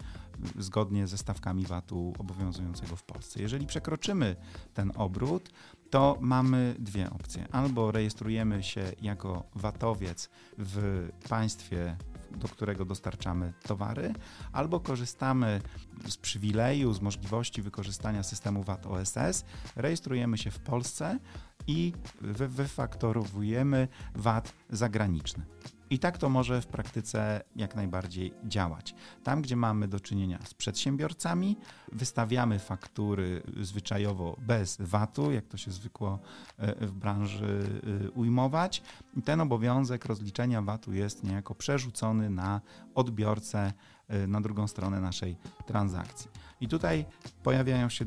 zgodnie 0.60 1.08
ze 1.08 1.18
stawkami 1.18 1.66
VAT-u 1.66 2.14
obowiązującego 2.20 2.96
w 2.96 3.04
Polsce. 3.04 3.42
Jeżeli 3.42 3.66
przekroczymy 3.66 4.36
ten 4.74 4.92
obrót, 4.96 5.50
to 5.90 6.18
mamy 6.22 6.76
dwie 6.80 7.10
opcje. 7.10 7.48
Albo 7.52 7.92
rejestrujemy 7.92 8.64
się 8.64 8.92
jako 9.02 9.44
VAT-owiec 9.56 10.30
w 10.58 11.10
państwie 11.30 11.98
do 12.38 12.48
którego 12.48 12.86
dostarczamy 12.86 13.54
towary, 13.64 14.14
albo 14.52 14.80
korzystamy 14.80 15.62
z 16.08 16.18
przywileju, 16.18 16.94
z 16.94 17.02
możliwości 17.02 17.62
wykorzystania 17.62 18.24
systemu 18.24 18.64
VAT 18.64 18.86
OSS, 18.86 19.46
rejestrujemy 19.76 20.38
się 20.38 20.52
w 20.52 20.60
Polsce 20.60 21.20
i 21.68 21.94
wyfaktorowujemy 22.22 23.88
VAT 24.16 24.54
zagraniczny. 24.70 25.46
I 25.94 26.00
tak 26.00 26.18
to 26.18 26.30
może 26.30 26.62
w 26.62 26.68
praktyce 26.68 27.42
jak 27.56 27.76
najbardziej 27.76 28.34
działać. 28.44 28.96
Tam, 29.24 29.42
gdzie 29.42 29.56
mamy 29.56 29.88
do 29.88 30.00
czynienia 30.00 30.40
z 30.46 30.54
przedsiębiorcami, 30.54 31.58
wystawiamy 31.92 32.60
faktury 32.60 33.44
zwyczajowo 33.62 34.36
bez 34.40 34.78
VAT-u, 34.80 35.32
jak 35.32 35.48
to 35.48 35.58
się 35.58 35.72
zwykło 35.72 36.20
e, 36.58 36.88
w 36.88 36.92
branży 36.92 37.82
e, 38.06 38.12
ujmować. 38.12 38.84
I 39.18 39.22
ten 39.22 39.42
obowiązek 39.42 40.06
rozliczenia 40.06 40.62
VAT-u 40.62 40.94
jest 40.94 41.24
niejako 41.24 41.56
przerzucony 41.56 42.30
na 42.30 42.62
odbiorcę 42.96 43.74
e, 44.08 44.28
na 44.28 44.42
drugą 44.42 44.68
stronę 44.68 45.02
naszej 45.02 45.38
transakcji. 45.66 46.32
I 46.62 46.68
tutaj 46.68 47.06
pojawiają 47.44 47.90
się 47.90 48.06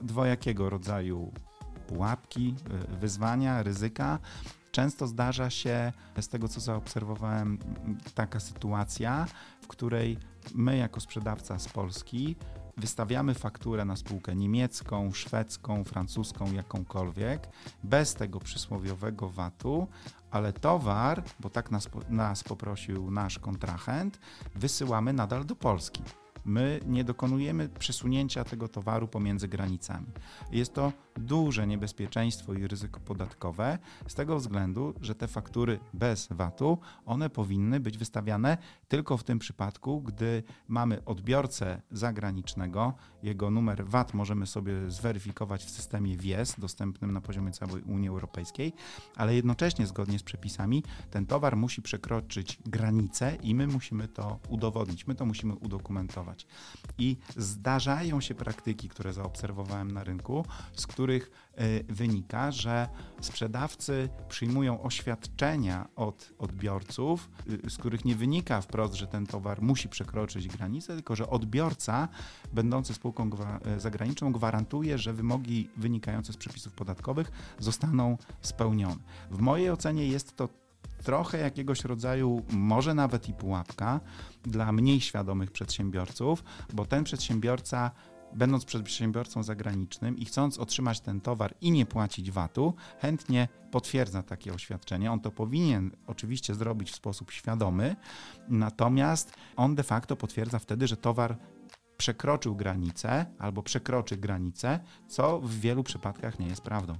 dwojakiego 0.00 0.70
rodzaju 0.70 1.32
pułapki, 1.86 2.54
wyzwania, 3.00 3.62
ryzyka. 3.62 4.18
Często 4.74 5.06
zdarza 5.06 5.50
się, 5.50 5.92
z 6.20 6.28
tego 6.28 6.48
co 6.48 6.60
zaobserwowałem, 6.60 7.58
taka 8.14 8.40
sytuacja, 8.40 9.26
w 9.62 9.66
której 9.66 10.18
my, 10.54 10.76
jako 10.76 11.00
sprzedawca 11.00 11.58
z 11.58 11.68
Polski, 11.68 12.36
wystawiamy 12.76 13.34
fakturę 13.34 13.84
na 13.84 13.96
spółkę 13.96 14.34
niemiecką, 14.36 15.12
szwedzką, 15.12 15.84
francuską, 15.84 16.52
jakąkolwiek, 16.52 17.48
bez 17.84 18.14
tego 18.14 18.40
przysłowiowego 18.40 19.28
VAT-u, 19.28 19.86
ale 20.30 20.52
towar, 20.52 21.22
bo 21.40 21.50
tak 21.50 21.70
nas, 21.70 21.88
nas 22.08 22.44
poprosił 22.44 23.10
nasz 23.10 23.38
kontrahent, 23.38 24.18
wysyłamy 24.54 25.12
nadal 25.12 25.44
do 25.44 25.56
Polski 25.56 26.02
my 26.44 26.80
nie 26.86 27.04
dokonujemy 27.04 27.68
przesunięcia 27.68 28.44
tego 28.44 28.68
towaru 28.68 29.08
pomiędzy 29.08 29.48
granicami. 29.48 30.06
Jest 30.52 30.74
to 30.74 30.92
duże 31.16 31.66
niebezpieczeństwo 31.66 32.54
i 32.54 32.66
ryzyko 32.66 33.00
podatkowe 33.00 33.78
z 34.06 34.14
tego 34.14 34.38
względu, 34.38 34.94
że 35.00 35.14
te 35.14 35.28
faktury 35.28 35.80
bez 35.94 36.28
VAT-u, 36.30 36.78
one 37.06 37.30
powinny 37.30 37.80
być 37.80 37.98
wystawiane 37.98 38.58
tylko 38.88 39.16
w 39.16 39.24
tym 39.24 39.38
przypadku, 39.38 40.02
gdy 40.02 40.42
mamy 40.68 41.04
odbiorcę 41.04 41.82
zagranicznego, 41.90 42.94
jego 43.22 43.50
numer 43.50 43.86
VAT 43.86 44.14
możemy 44.14 44.46
sobie 44.46 44.90
zweryfikować 44.90 45.64
w 45.64 45.70
systemie 45.70 46.16
WIES, 46.16 46.54
dostępnym 46.58 47.12
na 47.12 47.20
poziomie 47.20 47.52
całej 47.52 47.82
Unii 47.82 48.08
Europejskiej, 48.08 48.72
ale 49.16 49.34
jednocześnie 49.34 49.86
zgodnie 49.86 50.18
z 50.18 50.22
przepisami 50.22 50.82
ten 51.10 51.26
towar 51.26 51.56
musi 51.56 51.82
przekroczyć 51.82 52.58
granicę 52.66 53.36
i 53.42 53.54
my 53.54 53.66
musimy 53.66 54.08
to 54.08 54.38
udowodnić, 54.48 55.06
my 55.06 55.14
to 55.14 55.26
musimy 55.26 55.54
udokumentować. 55.54 56.46
I 56.98 57.16
zdarzają 57.36 58.20
się 58.20 58.34
praktyki, 58.34 58.88
które 58.88 59.12
zaobserwowałem 59.12 59.90
na 59.90 60.04
rynku, 60.04 60.44
z 60.72 60.86
których 60.86 61.03
y, 61.12 61.84
wynika, 61.88 62.52
że 62.52 62.88
sprzedawcy 63.20 64.08
przyjmują 64.28 64.82
oświadczenia 64.82 65.88
od 65.96 66.32
odbiorców, 66.38 67.30
y, 67.66 67.70
z 67.70 67.78
których 67.78 68.04
nie 68.04 68.14
wynika 68.14 68.60
wprost, 68.60 68.94
że 68.94 69.06
ten 69.06 69.26
towar 69.26 69.62
musi 69.62 69.88
przekroczyć 69.88 70.48
granicę, 70.48 70.94
tylko 70.94 71.16
że 71.16 71.30
odbiorca, 71.30 72.08
będący 72.52 72.94
spółką 72.94 73.30
y, 73.76 73.80
zagraniczną, 73.80 74.32
gwarantuje, 74.32 74.98
że 74.98 75.12
wymogi 75.12 75.68
wynikające 75.76 76.32
z 76.32 76.36
przepisów 76.36 76.72
podatkowych 76.72 77.32
zostaną 77.58 78.18
spełnione. 78.40 79.02
W 79.30 79.40
mojej 79.40 79.70
ocenie 79.70 80.08
jest 80.08 80.36
to 80.36 80.48
trochę 81.04 81.38
jakiegoś 81.38 81.84
rodzaju, 81.84 82.42
może 82.50 82.94
nawet 82.94 83.28
i 83.28 83.32
pułapka 83.32 84.00
dla 84.42 84.72
mniej 84.72 85.00
świadomych 85.00 85.50
przedsiębiorców, 85.50 86.44
bo 86.72 86.86
ten 86.86 87.04
przedsiębiorca 87.04 87.90
będąc 88.34 88.64
przedsiębiorcą 88.64 89.42
zagranicznym 89.42 90.18
i 90.18 90.24
chcąc 90.24 90.58
otrzymać 90.58 91.00
ten 91.00 91.20
towar 91.20 91.54
i 91.60 91.70
nie 91.70 91.86
płacić 91.86 92.30
VAT-u, 92.30 92.74
chętnie 92.98 93.48
potwierdza 93.70 94.22
takie 94.22 94.54
oświadczenie. 94.54 95.12
On 95.12 95.20
to 95.20 95.30
powinien 95.30 95.90
oczywiście 96.06 96.54
zrobić 96.54 96.90
w 96.90 96.94
sposób 96.94 97.30
świadomy, 97.30 97.96
natomiast 98.48 99.34
on 99.56 99.74
de 99.74 99.82
facto 99.82 100.16
potwierdza 100.16 100.58
wtedy, 100.58 100.86
że 100.86 100.96
towar 100.96 101.36
przekroczył 101.96 102.56
granicę 102.56 103.26
albo 103.38 103.62
przekroczy 103.62 104.16
granicę, 104.16 104.80
co 105.08 105.40
w 105.40 105.54
wielu 105.54 105.82
przypadkach 105.82 106.38
nie 106.38 106.46
jest 106.46 106.62
prawdą 106.62 106.98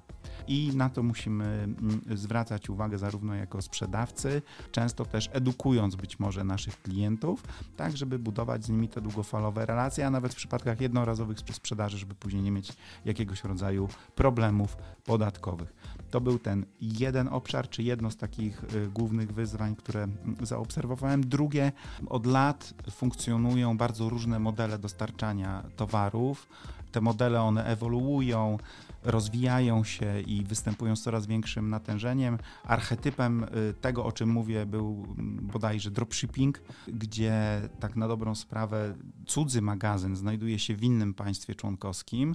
i 0.48 0.70
na 0.76 0.90
to 0.90 1.02
musimy 1.02 1.44
mm, 1.44 2.00
zwracać 2.14 2.70
uwagę 2.70 2.98
zarówno 2.98 3.34
jako 3.34 3.62
sprzedawcy, 3.62 4.42
często 4.72 5.04
też 5.04 5.30
edukując 5.32 5.96
być 5.96 6.18
może 6.18 6.44
naszych 6.44 6.82
klientów, 6.82 7.42
tak 7.76 7.96
żeby 7.96 8.18
budować 8.18 8.64
z 8.64 8.68
nimi 8.68 8.88
te 8.88 9.00
długofalowe 9.00 9.66
relacje, 9.66 10.06
a 10.06 10.10
nawet 10.10 10.32
w 10.32 10.36
przypadkach 10.36 10.80
jednorazowych 10.80 11.38
sprzedaży, 11.52 11.98
żeby 11.98 12.14
później 12.14 12.42
nie 12.42 12.50
mieć 12.50 12.72
jakiegoś 13.04 13.44
rodzaju 13.44 13.88
problemów 14.14 14.76
podatkowych. 15.04 15.74
To 16.14 16.20
był 16.20 16.38
ten 16.38 16.66
jeden 16.80 17.28
obszar, 17.28 17.68
czy 17.68 17.82
jedno 17.82 18.10
z 18.10 18.16
takich 18.16 18.64
y, 18.64 18.88
głównych 18.88 19.32
wyzwań, 19.32 19.76
które 19.76 20.02
mm, 20.02 20.36
zaobserwowałem. 20.42 21.28
Drugie, 21.28 21.72
od 22.06 22.26
lat 22.26 22.74
funkcjonują 22.90 23.76
bardzo 23.76 24.08
różne 24.08 24.38
modele 24.38 24.78
dostarczania 24.78 25.62
towarów. 25.76 26.48
Te 26.92 27.00
modele 27.00 27.42
one 27.42 27.64
ewoluują, 27.64 28.58
rozwijają 29.04 29.84
się 29.84 30.20
i 30.20 30.44
występują 30.44 30.96
z 30.96 31.02
coraz 31.02 31.26
większym 31.26 31.70
natężeniem. 31.70 32.38
Archetypem 32.64 33.44
y, 33.44 33.74
tego, 33.80 34.04
o 34.04 34.12
czym 34.12 34.28
mówię, 34.28 34.66
był 34.66 35.06
mm, 35.18 35.46
bodajże 35.52 35.90
dropshipping, 35.90 36.62
gdzie 36.88 37.60
tak 37.80 37.96
na 37.96 38.08
dobrą 38.08 38.34
sprawę 38.34 38.94
cudzy 39.26 39.62
magazyn 39.62 40.16
znajduje 40.16 40.58
się 40.58 40.76
w 40.76 40.82
innym 40.82 41.14
państwie 41.14 41.54
członkowskim. 41.54 42.34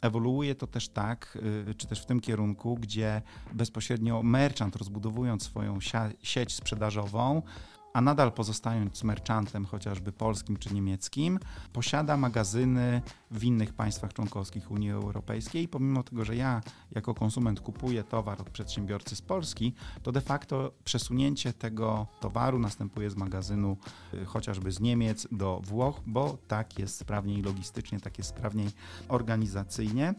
Ewoluuje 0.00 0.54
to 0.54 0.66
też 0.66 0.88
tak, 0.88 1.38
y, 1.70 1.74
czy 1.74 1.86
też 1.86 2.02
w 2.02 2.06
tym 2.06 2.20
kierunku, 2.20 2.76
gdzie 2.76 3.22
bezpośrednio 3.52 4.22
merchant 4.22 4.76
rozbudowując 4.76 5.42
swoją 5.42 5.78
sieć 6.22 6.54
sprzedażową, 6.54 7.42
a 7.92 8.00
nadal 8.00 8.32
pozostając 8.32 9.04
merchantem 9.04 9.64
chociażby 9.64 10.12
polskim 10.12 10.56
czy 10.56 10.74
niemieckim, 10.74 11.38
posiada 11.72 12.16
magazyny 12.16 13.02
w 13.30 13.44
innych 13.44 13.72
państwach 13.72 14.12
członkowskich 14.12 14.70
Unii 14.70 14.90
Europejskiej. 14.90 15.68
Pomimo 15.68 16.02
tego, 16.02 16.24
że 16.24 16.36
ja 16.36 16.60
jako 16.90 17.14
konsument 17.14 17.60
kupuję 17.60 18.04
towar 18.04 18.40
od 18.40 18.50
przedsiębiorcy 18.50 19.16
z 19.16 19.22
Polski, 19.22 19.74
to 20.02 20.12
de 20.12 20.20
facto 20.20 20.72
przesunięcie 20.84 21.52
tego 21.52 22.06
towaru 22.20 22.58
następuje 22.58 23.10
z 23.10 23.16
magazynu 23.16 23.76
y, 24.14 24.24
chociażby 24.24 24.72
z 24.72 24.80
Niemiec 24.80 25.28
do 25.32 25.60
Włoch, 25.64 26.00
bo 26.06 26.38
tak 26.48 26.78
jest 26.78 26.96
sprawniej 26.96 27.42
logistycznie, 27.42 28.00
tak 28.00 28.18
jest 28.18 28.30
sprawniej 28.30 28.68
organizacyjnie 29.08 30.14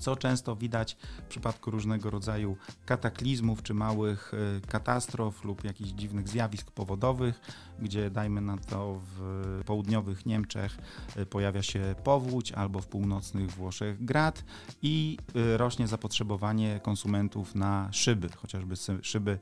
co 0.00 0.16
często 0.16 0.56
widać 0.56 0.96
w 1.24 1.28
przypadku 1.28 1.70
różnego 1.70 2.10
rodzaju 2.10 2.56
kataklizmów 2.86 3.62
czy 3.62 3.74
małych 3.74 4.34
y, 4.34 4.60
katastrof 4.68 5.44
lub 5.44 5.64
jakichś 5.64 5.90
dziwnych 5.90 6.28
zjawisk 6.28 6.70
powodowych, 6.70 7.40
gdzie 7.78 8.10
dajmy 8.10 8.40
na 8.40 8.58
to 8.58 9.00
w 9.04 9.62
południowych 9.66 10.26
Niemczech 10.26 10.78
y, 11.16 11.26
pojawia 11.26 11.62
się 11.62 11.94
powódź 12.04 12.52
albo 12.52 12.80
w 12.80 12.86
północnych 12.86 13.50
Włoszech 13.50 14.04
grad 14.04 14.44
i 14.82 15.18
y, 15.36 15.56
rośnie 15.56 15.88
zapotrzebowanie 15.88 16.80
konsumentów 16.82 17.54
na 17.54 17.88
szyby, 17.92 18.28
chociażby 18.36 18.74
szyby 19.02 19.38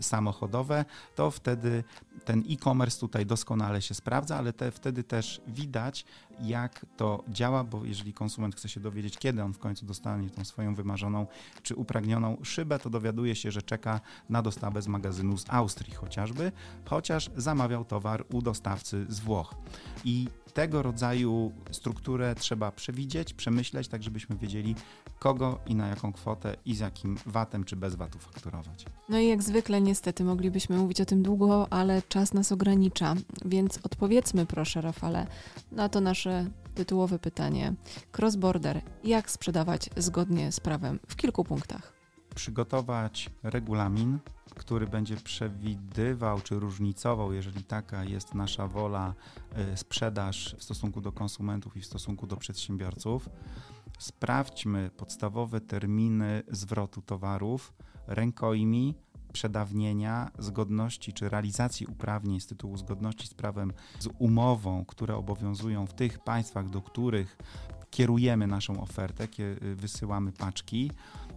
samochodowe, 0.00 0.84
to 1.14 1.30
wtedy 1.30 1.84
ten 2.24 2.44
e-commerce 2.50 3.00
tutaj 3.00 3.26
doskonale 3.26 3.82
się 3.82 3.94
sprawdza, 3.94 4.36
ale 4.36 4.52
te, 4.52 4.70
wtedy 4.70 5.04
też 5.04 5.40
widać, 5.46 6.04
jak 6.40 6.86
to 6.96 7.24
działa, 7.28 7.64
bo 7.64 7.84
jeżeli 7.84 8.12
konsument 8.12 8.56
chce 8.56 8.68
się 8.68 8.80
dowiedzieć, 8.80 9.18
kiedy 9.18 9.42
on 9.42 9.52
w 9.52 9.58
końcu 9.58 9.86
dostanie 9.86 10.30
tą 10.30 10.44
swoją 10.44 10.74
wymarzoną 10.74 11.26
czy 11.62 11.76
upragnioną 11.76 12.36
szybę, 12.42 12.78
to 12.78 12.90
dowiaduje 12.90 13.36
się, 13.36 13.50
że 13.50 13.62
czeka 13.62 14.00
na 14.28 14.42
dostawę 14.42 14.82
z 14.82 14.88
magazynu 14.88 15.38
z 15.38 15.44
Austrii 15.48 15.94
chociażby, 15.94 16.52
chociaż 16.84 17.30
zamawiał 17.36 17.84
towar 17.84 18.24
u 18.32 18.42
dostawcy 18.42 19.06
z 19.08 19.20
Włoch. 19.20 19.54
I 20.04 20.28
tego 20.54 20.82
rodzaju 20.82 21.52
strukturę 21.70 22.34
trzeba 22.34 22.72
przewidzieć, 22.72 23.34
przemyśleć, 23.34 23.88
tak 23.88 24.02
żebyśmy 24.02 24.36
wiedzieli, 24.36 24.74
kogo 25.18 25.58
i 25.66 25.74
na 25.74 25.88
jaką 25.88 26.12
kwotę 26.12 26.56
i 26.64 26.74
z 26.74 26.78
jakim 26.78 27.18
VAT-em 27.26 27.64
czy 27.64 27.76
bez 27.76 27.94
VAT-u 27.94 28.18
fakturować. 28.18 28.84
No 29.08 29.18
i 29.18 29.28
jak 29.28 29.42
zwykle 29.42 29.80
niestety 29.80 30.24
moglibyśmy 30.24 30.76
mówić 30.76 31.00
o 31.00 31.04
tym 31.04 31.22
długo, 31.22 31.66
ale 31.70 32.02
czas 32.02 32.34
nas 32.34 32.52
ogranicza, 32.52 33.14
więc 33.44 33.78
odpowiedzmy 33.82 34.46
proszę 34.46 34.80
Rafale 34.80 35.26
na 35.72 35.88
to 35.88 36.00
nasze 36.00 36.27
tytułowe 36.74 37.18
pytanie. 37.18 37.74
Cross-border, 38.12 38.80
jak 39.04 39.30
sprzedawać 39.30 39.90
zgodnie 39.96 40.52
z 40.52 40.60
prawem 40.60 40.98
w 41.08 41.16
kilku 41.16 41.44
punktach? 41.44 41.92
Przygotować 42.34 43.30
regulamin, 43.42 44.18
który 44.54 44.86
będzie 44.86 45.16
przewidywał 45.16 46.40
czy 46.40 46.58
różnicował, 46.58 47.32
jeżeli 47.32 47.64
taka 47.64 48.04
jest 48.04 48.34
nasza 48.34 48.66
wola, 48.66 49.14
y, 49.72 49.76
sprzedaż 49.76 50.56
w 50.58 50.62
stosunku 50.62 51.00
do 51.00 51.12
konsumentów 51.12 51.76
i 51.76 51.80
w 51.80 51.86
stosunku 51.86 52.26
do 52.26 52.36
przedsiębiorców. 52.36 53.28
Sprawdźmy 53.98 54.90
podstawowe 54.96 55.60
terminy 55.60 56.42
zwrotu 56.48 57.02
towarów 57.02 57.72
rękojmi, 58.06 58.94
przedawnienia, 59.38 60.30
zgodności 60.38 61.12
czy 61.12 61.28
realizacji 61.28 61.86
uprawnień 61.86 62.40
z 62.40 62.46
tytułu 62.46 62.76
zgodności 62.76 63.26
z 63.26 63.34
prawem, 63.34 63.72
z 63.98 64.08
umową, 64.18 64.84
które 64.84 65.16
obowiązują 65.16 65.86
w 65.86 65.94
tych 65.94 66.18
państwach, 66.18 66.70
do 66.70 66.82
których 66.82 67.36
kierujemy 67.90 68.46
naszą 68.46 68.80
ofertę, 68.80 69.28
y, 69.40 69.74
wysyłamy 69.76 70.32
paczki 70.32 70.90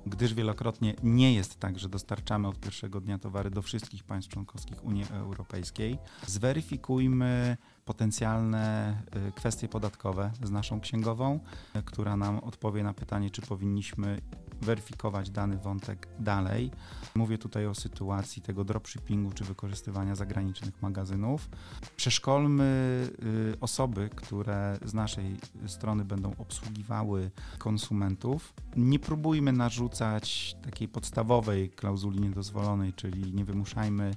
gdyż 0.06 0.34
wielokrotnie 0.34 0.96
nie 1.04 1.34
jest 1.34 1.60
tak, 1.60 1.80
że 1.80 1.90
dostarczamy 1.90 2.48
od 2.48 2.60
pierwszego 2.60 3.02
dnia 3.02 3.20
towary 3.20 3.50
do 3.50 3.62
wszystkich 3.62 4.04
państw 4.04 4.32
członkowskich 4.32 4.84
Unii 4.84 5.06
Europejskiej. 5.12 5.98
Zweryfikujmy 6.28 7.58
potencjalne 7.92 8.96
y, 9.30 9.32
kwestie 9.32 9.68
podatkowe 9.68 10.32
z 10.44 10.52
naszą 10.52 10.80
księgową, 10.80 11.40
która 11.86 12.18
nam 12.18 12.40
odpowie 12.40 12.84
na 12.84 12.94
pytanie, 12.94 13.30
czy 13.30 13.42
powinniśmy 13.42 14.22
weryfikować 14.62 15.30
dany 15.30 15.58
wątek 15.58 16.08
dalej. 16.20 16.72
Mówię 17.16 17.38
tutaj 17.38 17.68
o 17.68 17.76
sytuacji 17.76 18.42
tego 18.42 18.64
dropshippingu 18.64 19.32
czy 19.32 19.44
wykorzystywania 19.44 20.16
zagranicznych 20.16 20.82
magazynów. 20.82 21.50
Przeszkolmy 21.96 23.10
y, 23.54 23.60
osoby, 23.60 24.10
które 24.16 24.78
z 24.86 24.94
naszej 24.94 25.38
strony 25.68 26.06
będą 26.06 26.36
obsługiwały 26.38 27.32
konsumentów. 27.58 28.54
Nie 28.76 29.00
próbujmy 29.00 29.54
narzucać 29.54 30.56
takiej 30.64 30.88
podstawowej 30.88 31.70
klauzuli 31.70 32.20
niedozwolonej, 32.20 32.94
czyli 32.94 33.34
nie 33.34 33.46
wymuszajmy 33.46 34.12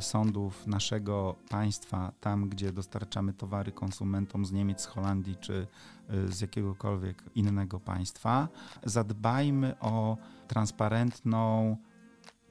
sądów 0.00 0.66
naszego 0.66 1.36
państwa, 1.48 2.12
tam 2.20 2.48
gdzie 2.48 2.72
dostarczamy 2.72 3.32
towary 3.32 3.72
konsumentom 3.72 4.46
z 4.46 4.52
Niemiec, 4.52 4.80
z 4.80 4.86
Holandii 4.86 5.36
czy 5.36 5.66
y, 6.10 6.32
z 6.32 6.40
jakiegokolwiek 6.40 7.22
innego 7.34 7.80
państwa. 7.80 8.48
Zadbajmy 8.84 9.78
o 9.80 10.16
transparentną 10.48 11.76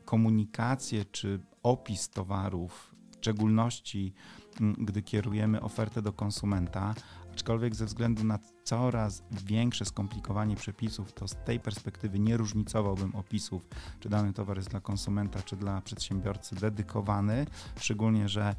komunikację 0.06 1.06
czy 1.06 1.40
opis 1.64 2.10
towarów, 2.10 2.96
w 3.12 3.16
szczególności 3.16 4.14
mm, 4.62 4.74
gdy 4.74 5.02
kierujemy 5.02 5.62
ofertę 5.62 6.02
do 6.02 6.14
konsumenta, 6.14 6.96
aczkolwiek 7.36 7.76
ze 7.76 7.86
względu 7.86 8.24
na 8.24 8.40
coraz 8.64 9.24
większe 9.32 9.86
skomplikowanie 9.86 10.56
przepisów, 10.56 11.14
to 11.14 11.28
z 11.28 11.36
tej 11.46 11.60
perspektywy 11.60 12.20
nie 12.20 12.38
różnicowałbym 12.38 13.16
opisów, 13.16 13.68
czy 14.00 14.10
dany 14.10 14.34
towar 14.34 14.58
jest 14.58 14.70
dla 14.70 14.80
konsumenta, 14.80 15.42
czy 15.42 15.56
dla 15.56 15.82
przedsiębiorcy 15.82 16.56
dedykowany, 16.56 17.46
szczególnie, 17.80 18.30
że 18.30 18.56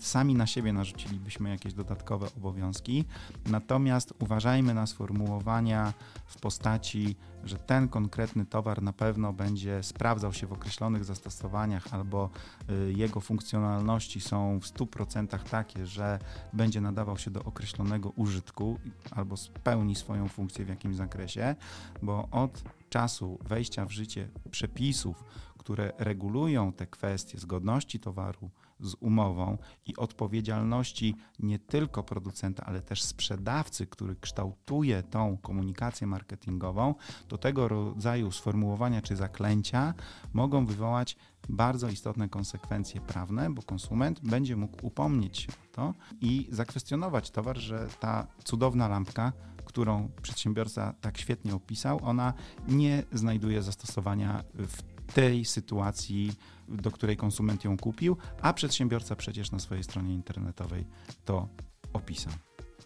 sami 0.00 0.34
na 0.34 0.46
siebie 0.46 0.72
narzucilibyśmy 0.72 1.50
jakieś 1.50 1.74
dodatkowe 1.74 2.26
obowiązki. 2.36 3.04
Natomiast 3.46 4.14
uważajmy 4.18 4.74
na 4.74 4.86
sformułowania 4.86 5.92
w 6.26 6.40
postaci, 6.40 7.16
że 7.44 7.58
ten 7.58 7.88
konkretny 7.88 8.46
towar 8.46 8.82
na 8.82 8.92
pewno 8.92 9.32
będzie 9.32 9.82
sprawdzał 9.82 10.32
się 10.32 10.46
w 10.46 10.52
określonych 10.52 11.04
zastosowaniach 11.04 11.94
albo 11.94 12.30
y, 12.70 12.92
jego 12.96 13.20
funkcjonalności 13.20 14.20
są 14.20 14.60
w 14.60 14.64
100% 14.64 15.38
takie, 15.38 15.86
że 15.86 16.18
będzie 16.52 16.80
nadawał 16.80 17.18
się 17.18 17.30
do 17.30 17.44
określonego 17.44 18.10
użytku 18.10 18.78
albo 19.10 19.36
spełni 19.36 19.94
swoją 19.94 20.28
funkcję 20.28 20.64
w 20.64 20.68
jakimś 20.68 20.96
zakresie, 20.96 21.56
bo 22.02 22.28
od 22.30 22.62
czasu 22.90 23.38
wejścia 23.44 23.86
w 23.86 23.90
życie 23.90 24.28
przepisów, 24.50 25.24
które 25.58 25.92
regulują 25.98 26.72
te 26.72 26.86
kwestie 26.86 27.38
zgodności 27.38 28.00
towaru, 28.00 28.50
z 28.84 28.94
umową 29.00 29.58
i 29.86 29.96
odpowiedzialności 29.96 31.16
nie 31.38 31.58
tylko 31.58 32.02
producenta, 32.02 32.64
ale 32.66 32.82
też 32.82 33.02
sprzedawcy, 33.02 33.86
który 33.86 34.16
kształtuje 34.16 35.02
tą 35.02 35.36
komunikację 35.36 36.06
marketingową, 36.06 36.94
to 37.28 37.38
tego 37.38 37.68
rodzaju 37.68 38.30
sformułowania 38.30 39.02
czy 39.02 39.16
zaklęcia 39.16 39.94
mogą 40.32 40.66
wywołać 40.66 41.16
bardzo 41.48 41.88
istotne 41.88 42.28
konsekwencje 42.28 43.00
prawne, 43.00 43.50
bo 43.50 43.62
konsument 43.62 44.20
będzie 44.20 44.56
mógł 44.56 44.86
upomnieć 44.86 45.38
się 45.38 45.48
o 45.52 45.74
to 45.74 45.94
i 46.20 46.48
zakwestionować 46.50 47.30
towar, 47.30 47.58
że 47.58 47.88
ta 48.00 48.26
cudowna 48.44 48.88
lampka, 48.88 49.32
którą 49.64 50.10
przedsiębiorca 50.22 50.94
tak 51.00 51.18
świetnie 51.18 51.54
opisał, 51.54 52.00
ona 52.02 52.32
nie 52.68 53.02
znajduje 53.12 53.62
zastosowania 53.62 54.44
w 54.54 54.93
tej 55.14 55.44
sytuacji, 55.44 56.32
do 56.68 56.90
której 56.90 57.16
konsument 57.16 57.64
ją 57.64 57.76
kupił, 57.76 58.16
a 58.42 58.52
przedsiębiorca 58.52 59.16
przecież 59.16 59.50
na 59.50 59.58
swojej 59.58 59.84
stronie 59.84 60.14
internetowej 60.14 60.86
to 61.24 61.48
opisał. 61.92 62.32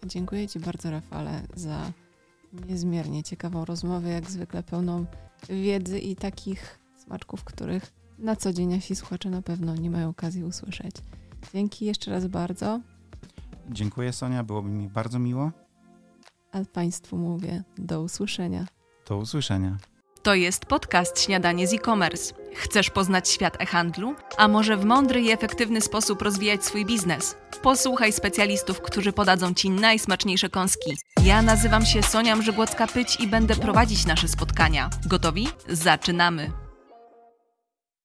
Dziękuję 0.07 0.48
Ci 0.48 0.61
bardzo, 0.61 0.90
Rafale, 0.90 1.42
za 1.54 1.92
niezmiernie 2.68 3.22
ciekawą 3.22 3.64
rozmowę, 3.64 4.09
jak 4.09 4.31
zwykle 4.31 4.62
pełną 4.62 5.07
wiedzy 5.48 5.98
i 5.98 6.16
takich 6.16 6.78
smaczków, 6.96 7.44
których 7.44 7.92
na 8.18 8.37
co 8.37 8.52
dzień 8.52 8.68
nasi 8.68 8.96
słuchacze 8.96 9.31
na 9.31 9.42
pewno 9.42 9.74
nie 9.74 9.90
mają 9.90 10.09
okazji 10.09 10.44
usłyszeć. 10.44 10.96
Dzięki 11.54 11.85
jeszcze 11.85 12.11
raz 12.11 12.26
bardzo. 12.26 12.81
Dziękuję 13.70 14.12
Sonia, 14.12 14.44
byłoby 14.44 14.68
mi 14.68 14.88
bardzo 14.88 15.18
miło. 15.18 15.50
A 16.52 16.64
Państwu 16.64 17.16
mówię 17.16 17.64
do 17.78 18.02
usłyszenia. 18.02 18.66
Do 19.09 19.16
usłyszenia. 19.16 19.76
To 20.29 20.35
jest 20.35 20.67
podcast 20.67 21.21
Śniadanie 21.21 21.67
z 21.67 21.73
e-commerce. 21.75 22.35
Chcesz 22.55 22.91
poznać 22.91 23.29
świat 23.29 23.57
e-handlu? 23.61 24.14
A 24.37 24.49
może 24.49 24.77
w 24.77 24.85
mądry 24.85 25.21
i 25.21 25.31
efektywny 25.31 25.81
sposób 25.81 26.23
rozwijać 26.23 26.64
swój 26.64 26.85
biznes? 26.85 27.37
Posłuchaj 27.62 28.12
specjalistów, 28.12 28.81
którzy 28.81 29.12
podadzą 29.12 29.55
Ci 29.55 29.71
najsmaczniejsze 29.71 30.49
kąski. 30.49 30.97
Ja 31.25 31.43
nazywam 31.43 31.87
się 31.87 32.03
Sonia 32.03 32.37
Mrzygłocka-Pyć 32.37 33.21
i 33.21 33.27
będę 33.27 33.57
prowadzić 33.57 34.07
nasze 34.07 34.29
spotkania. 34.29 34.91
Gotowi? 35.07 35.49
Zaczynamy! 35.69 36.67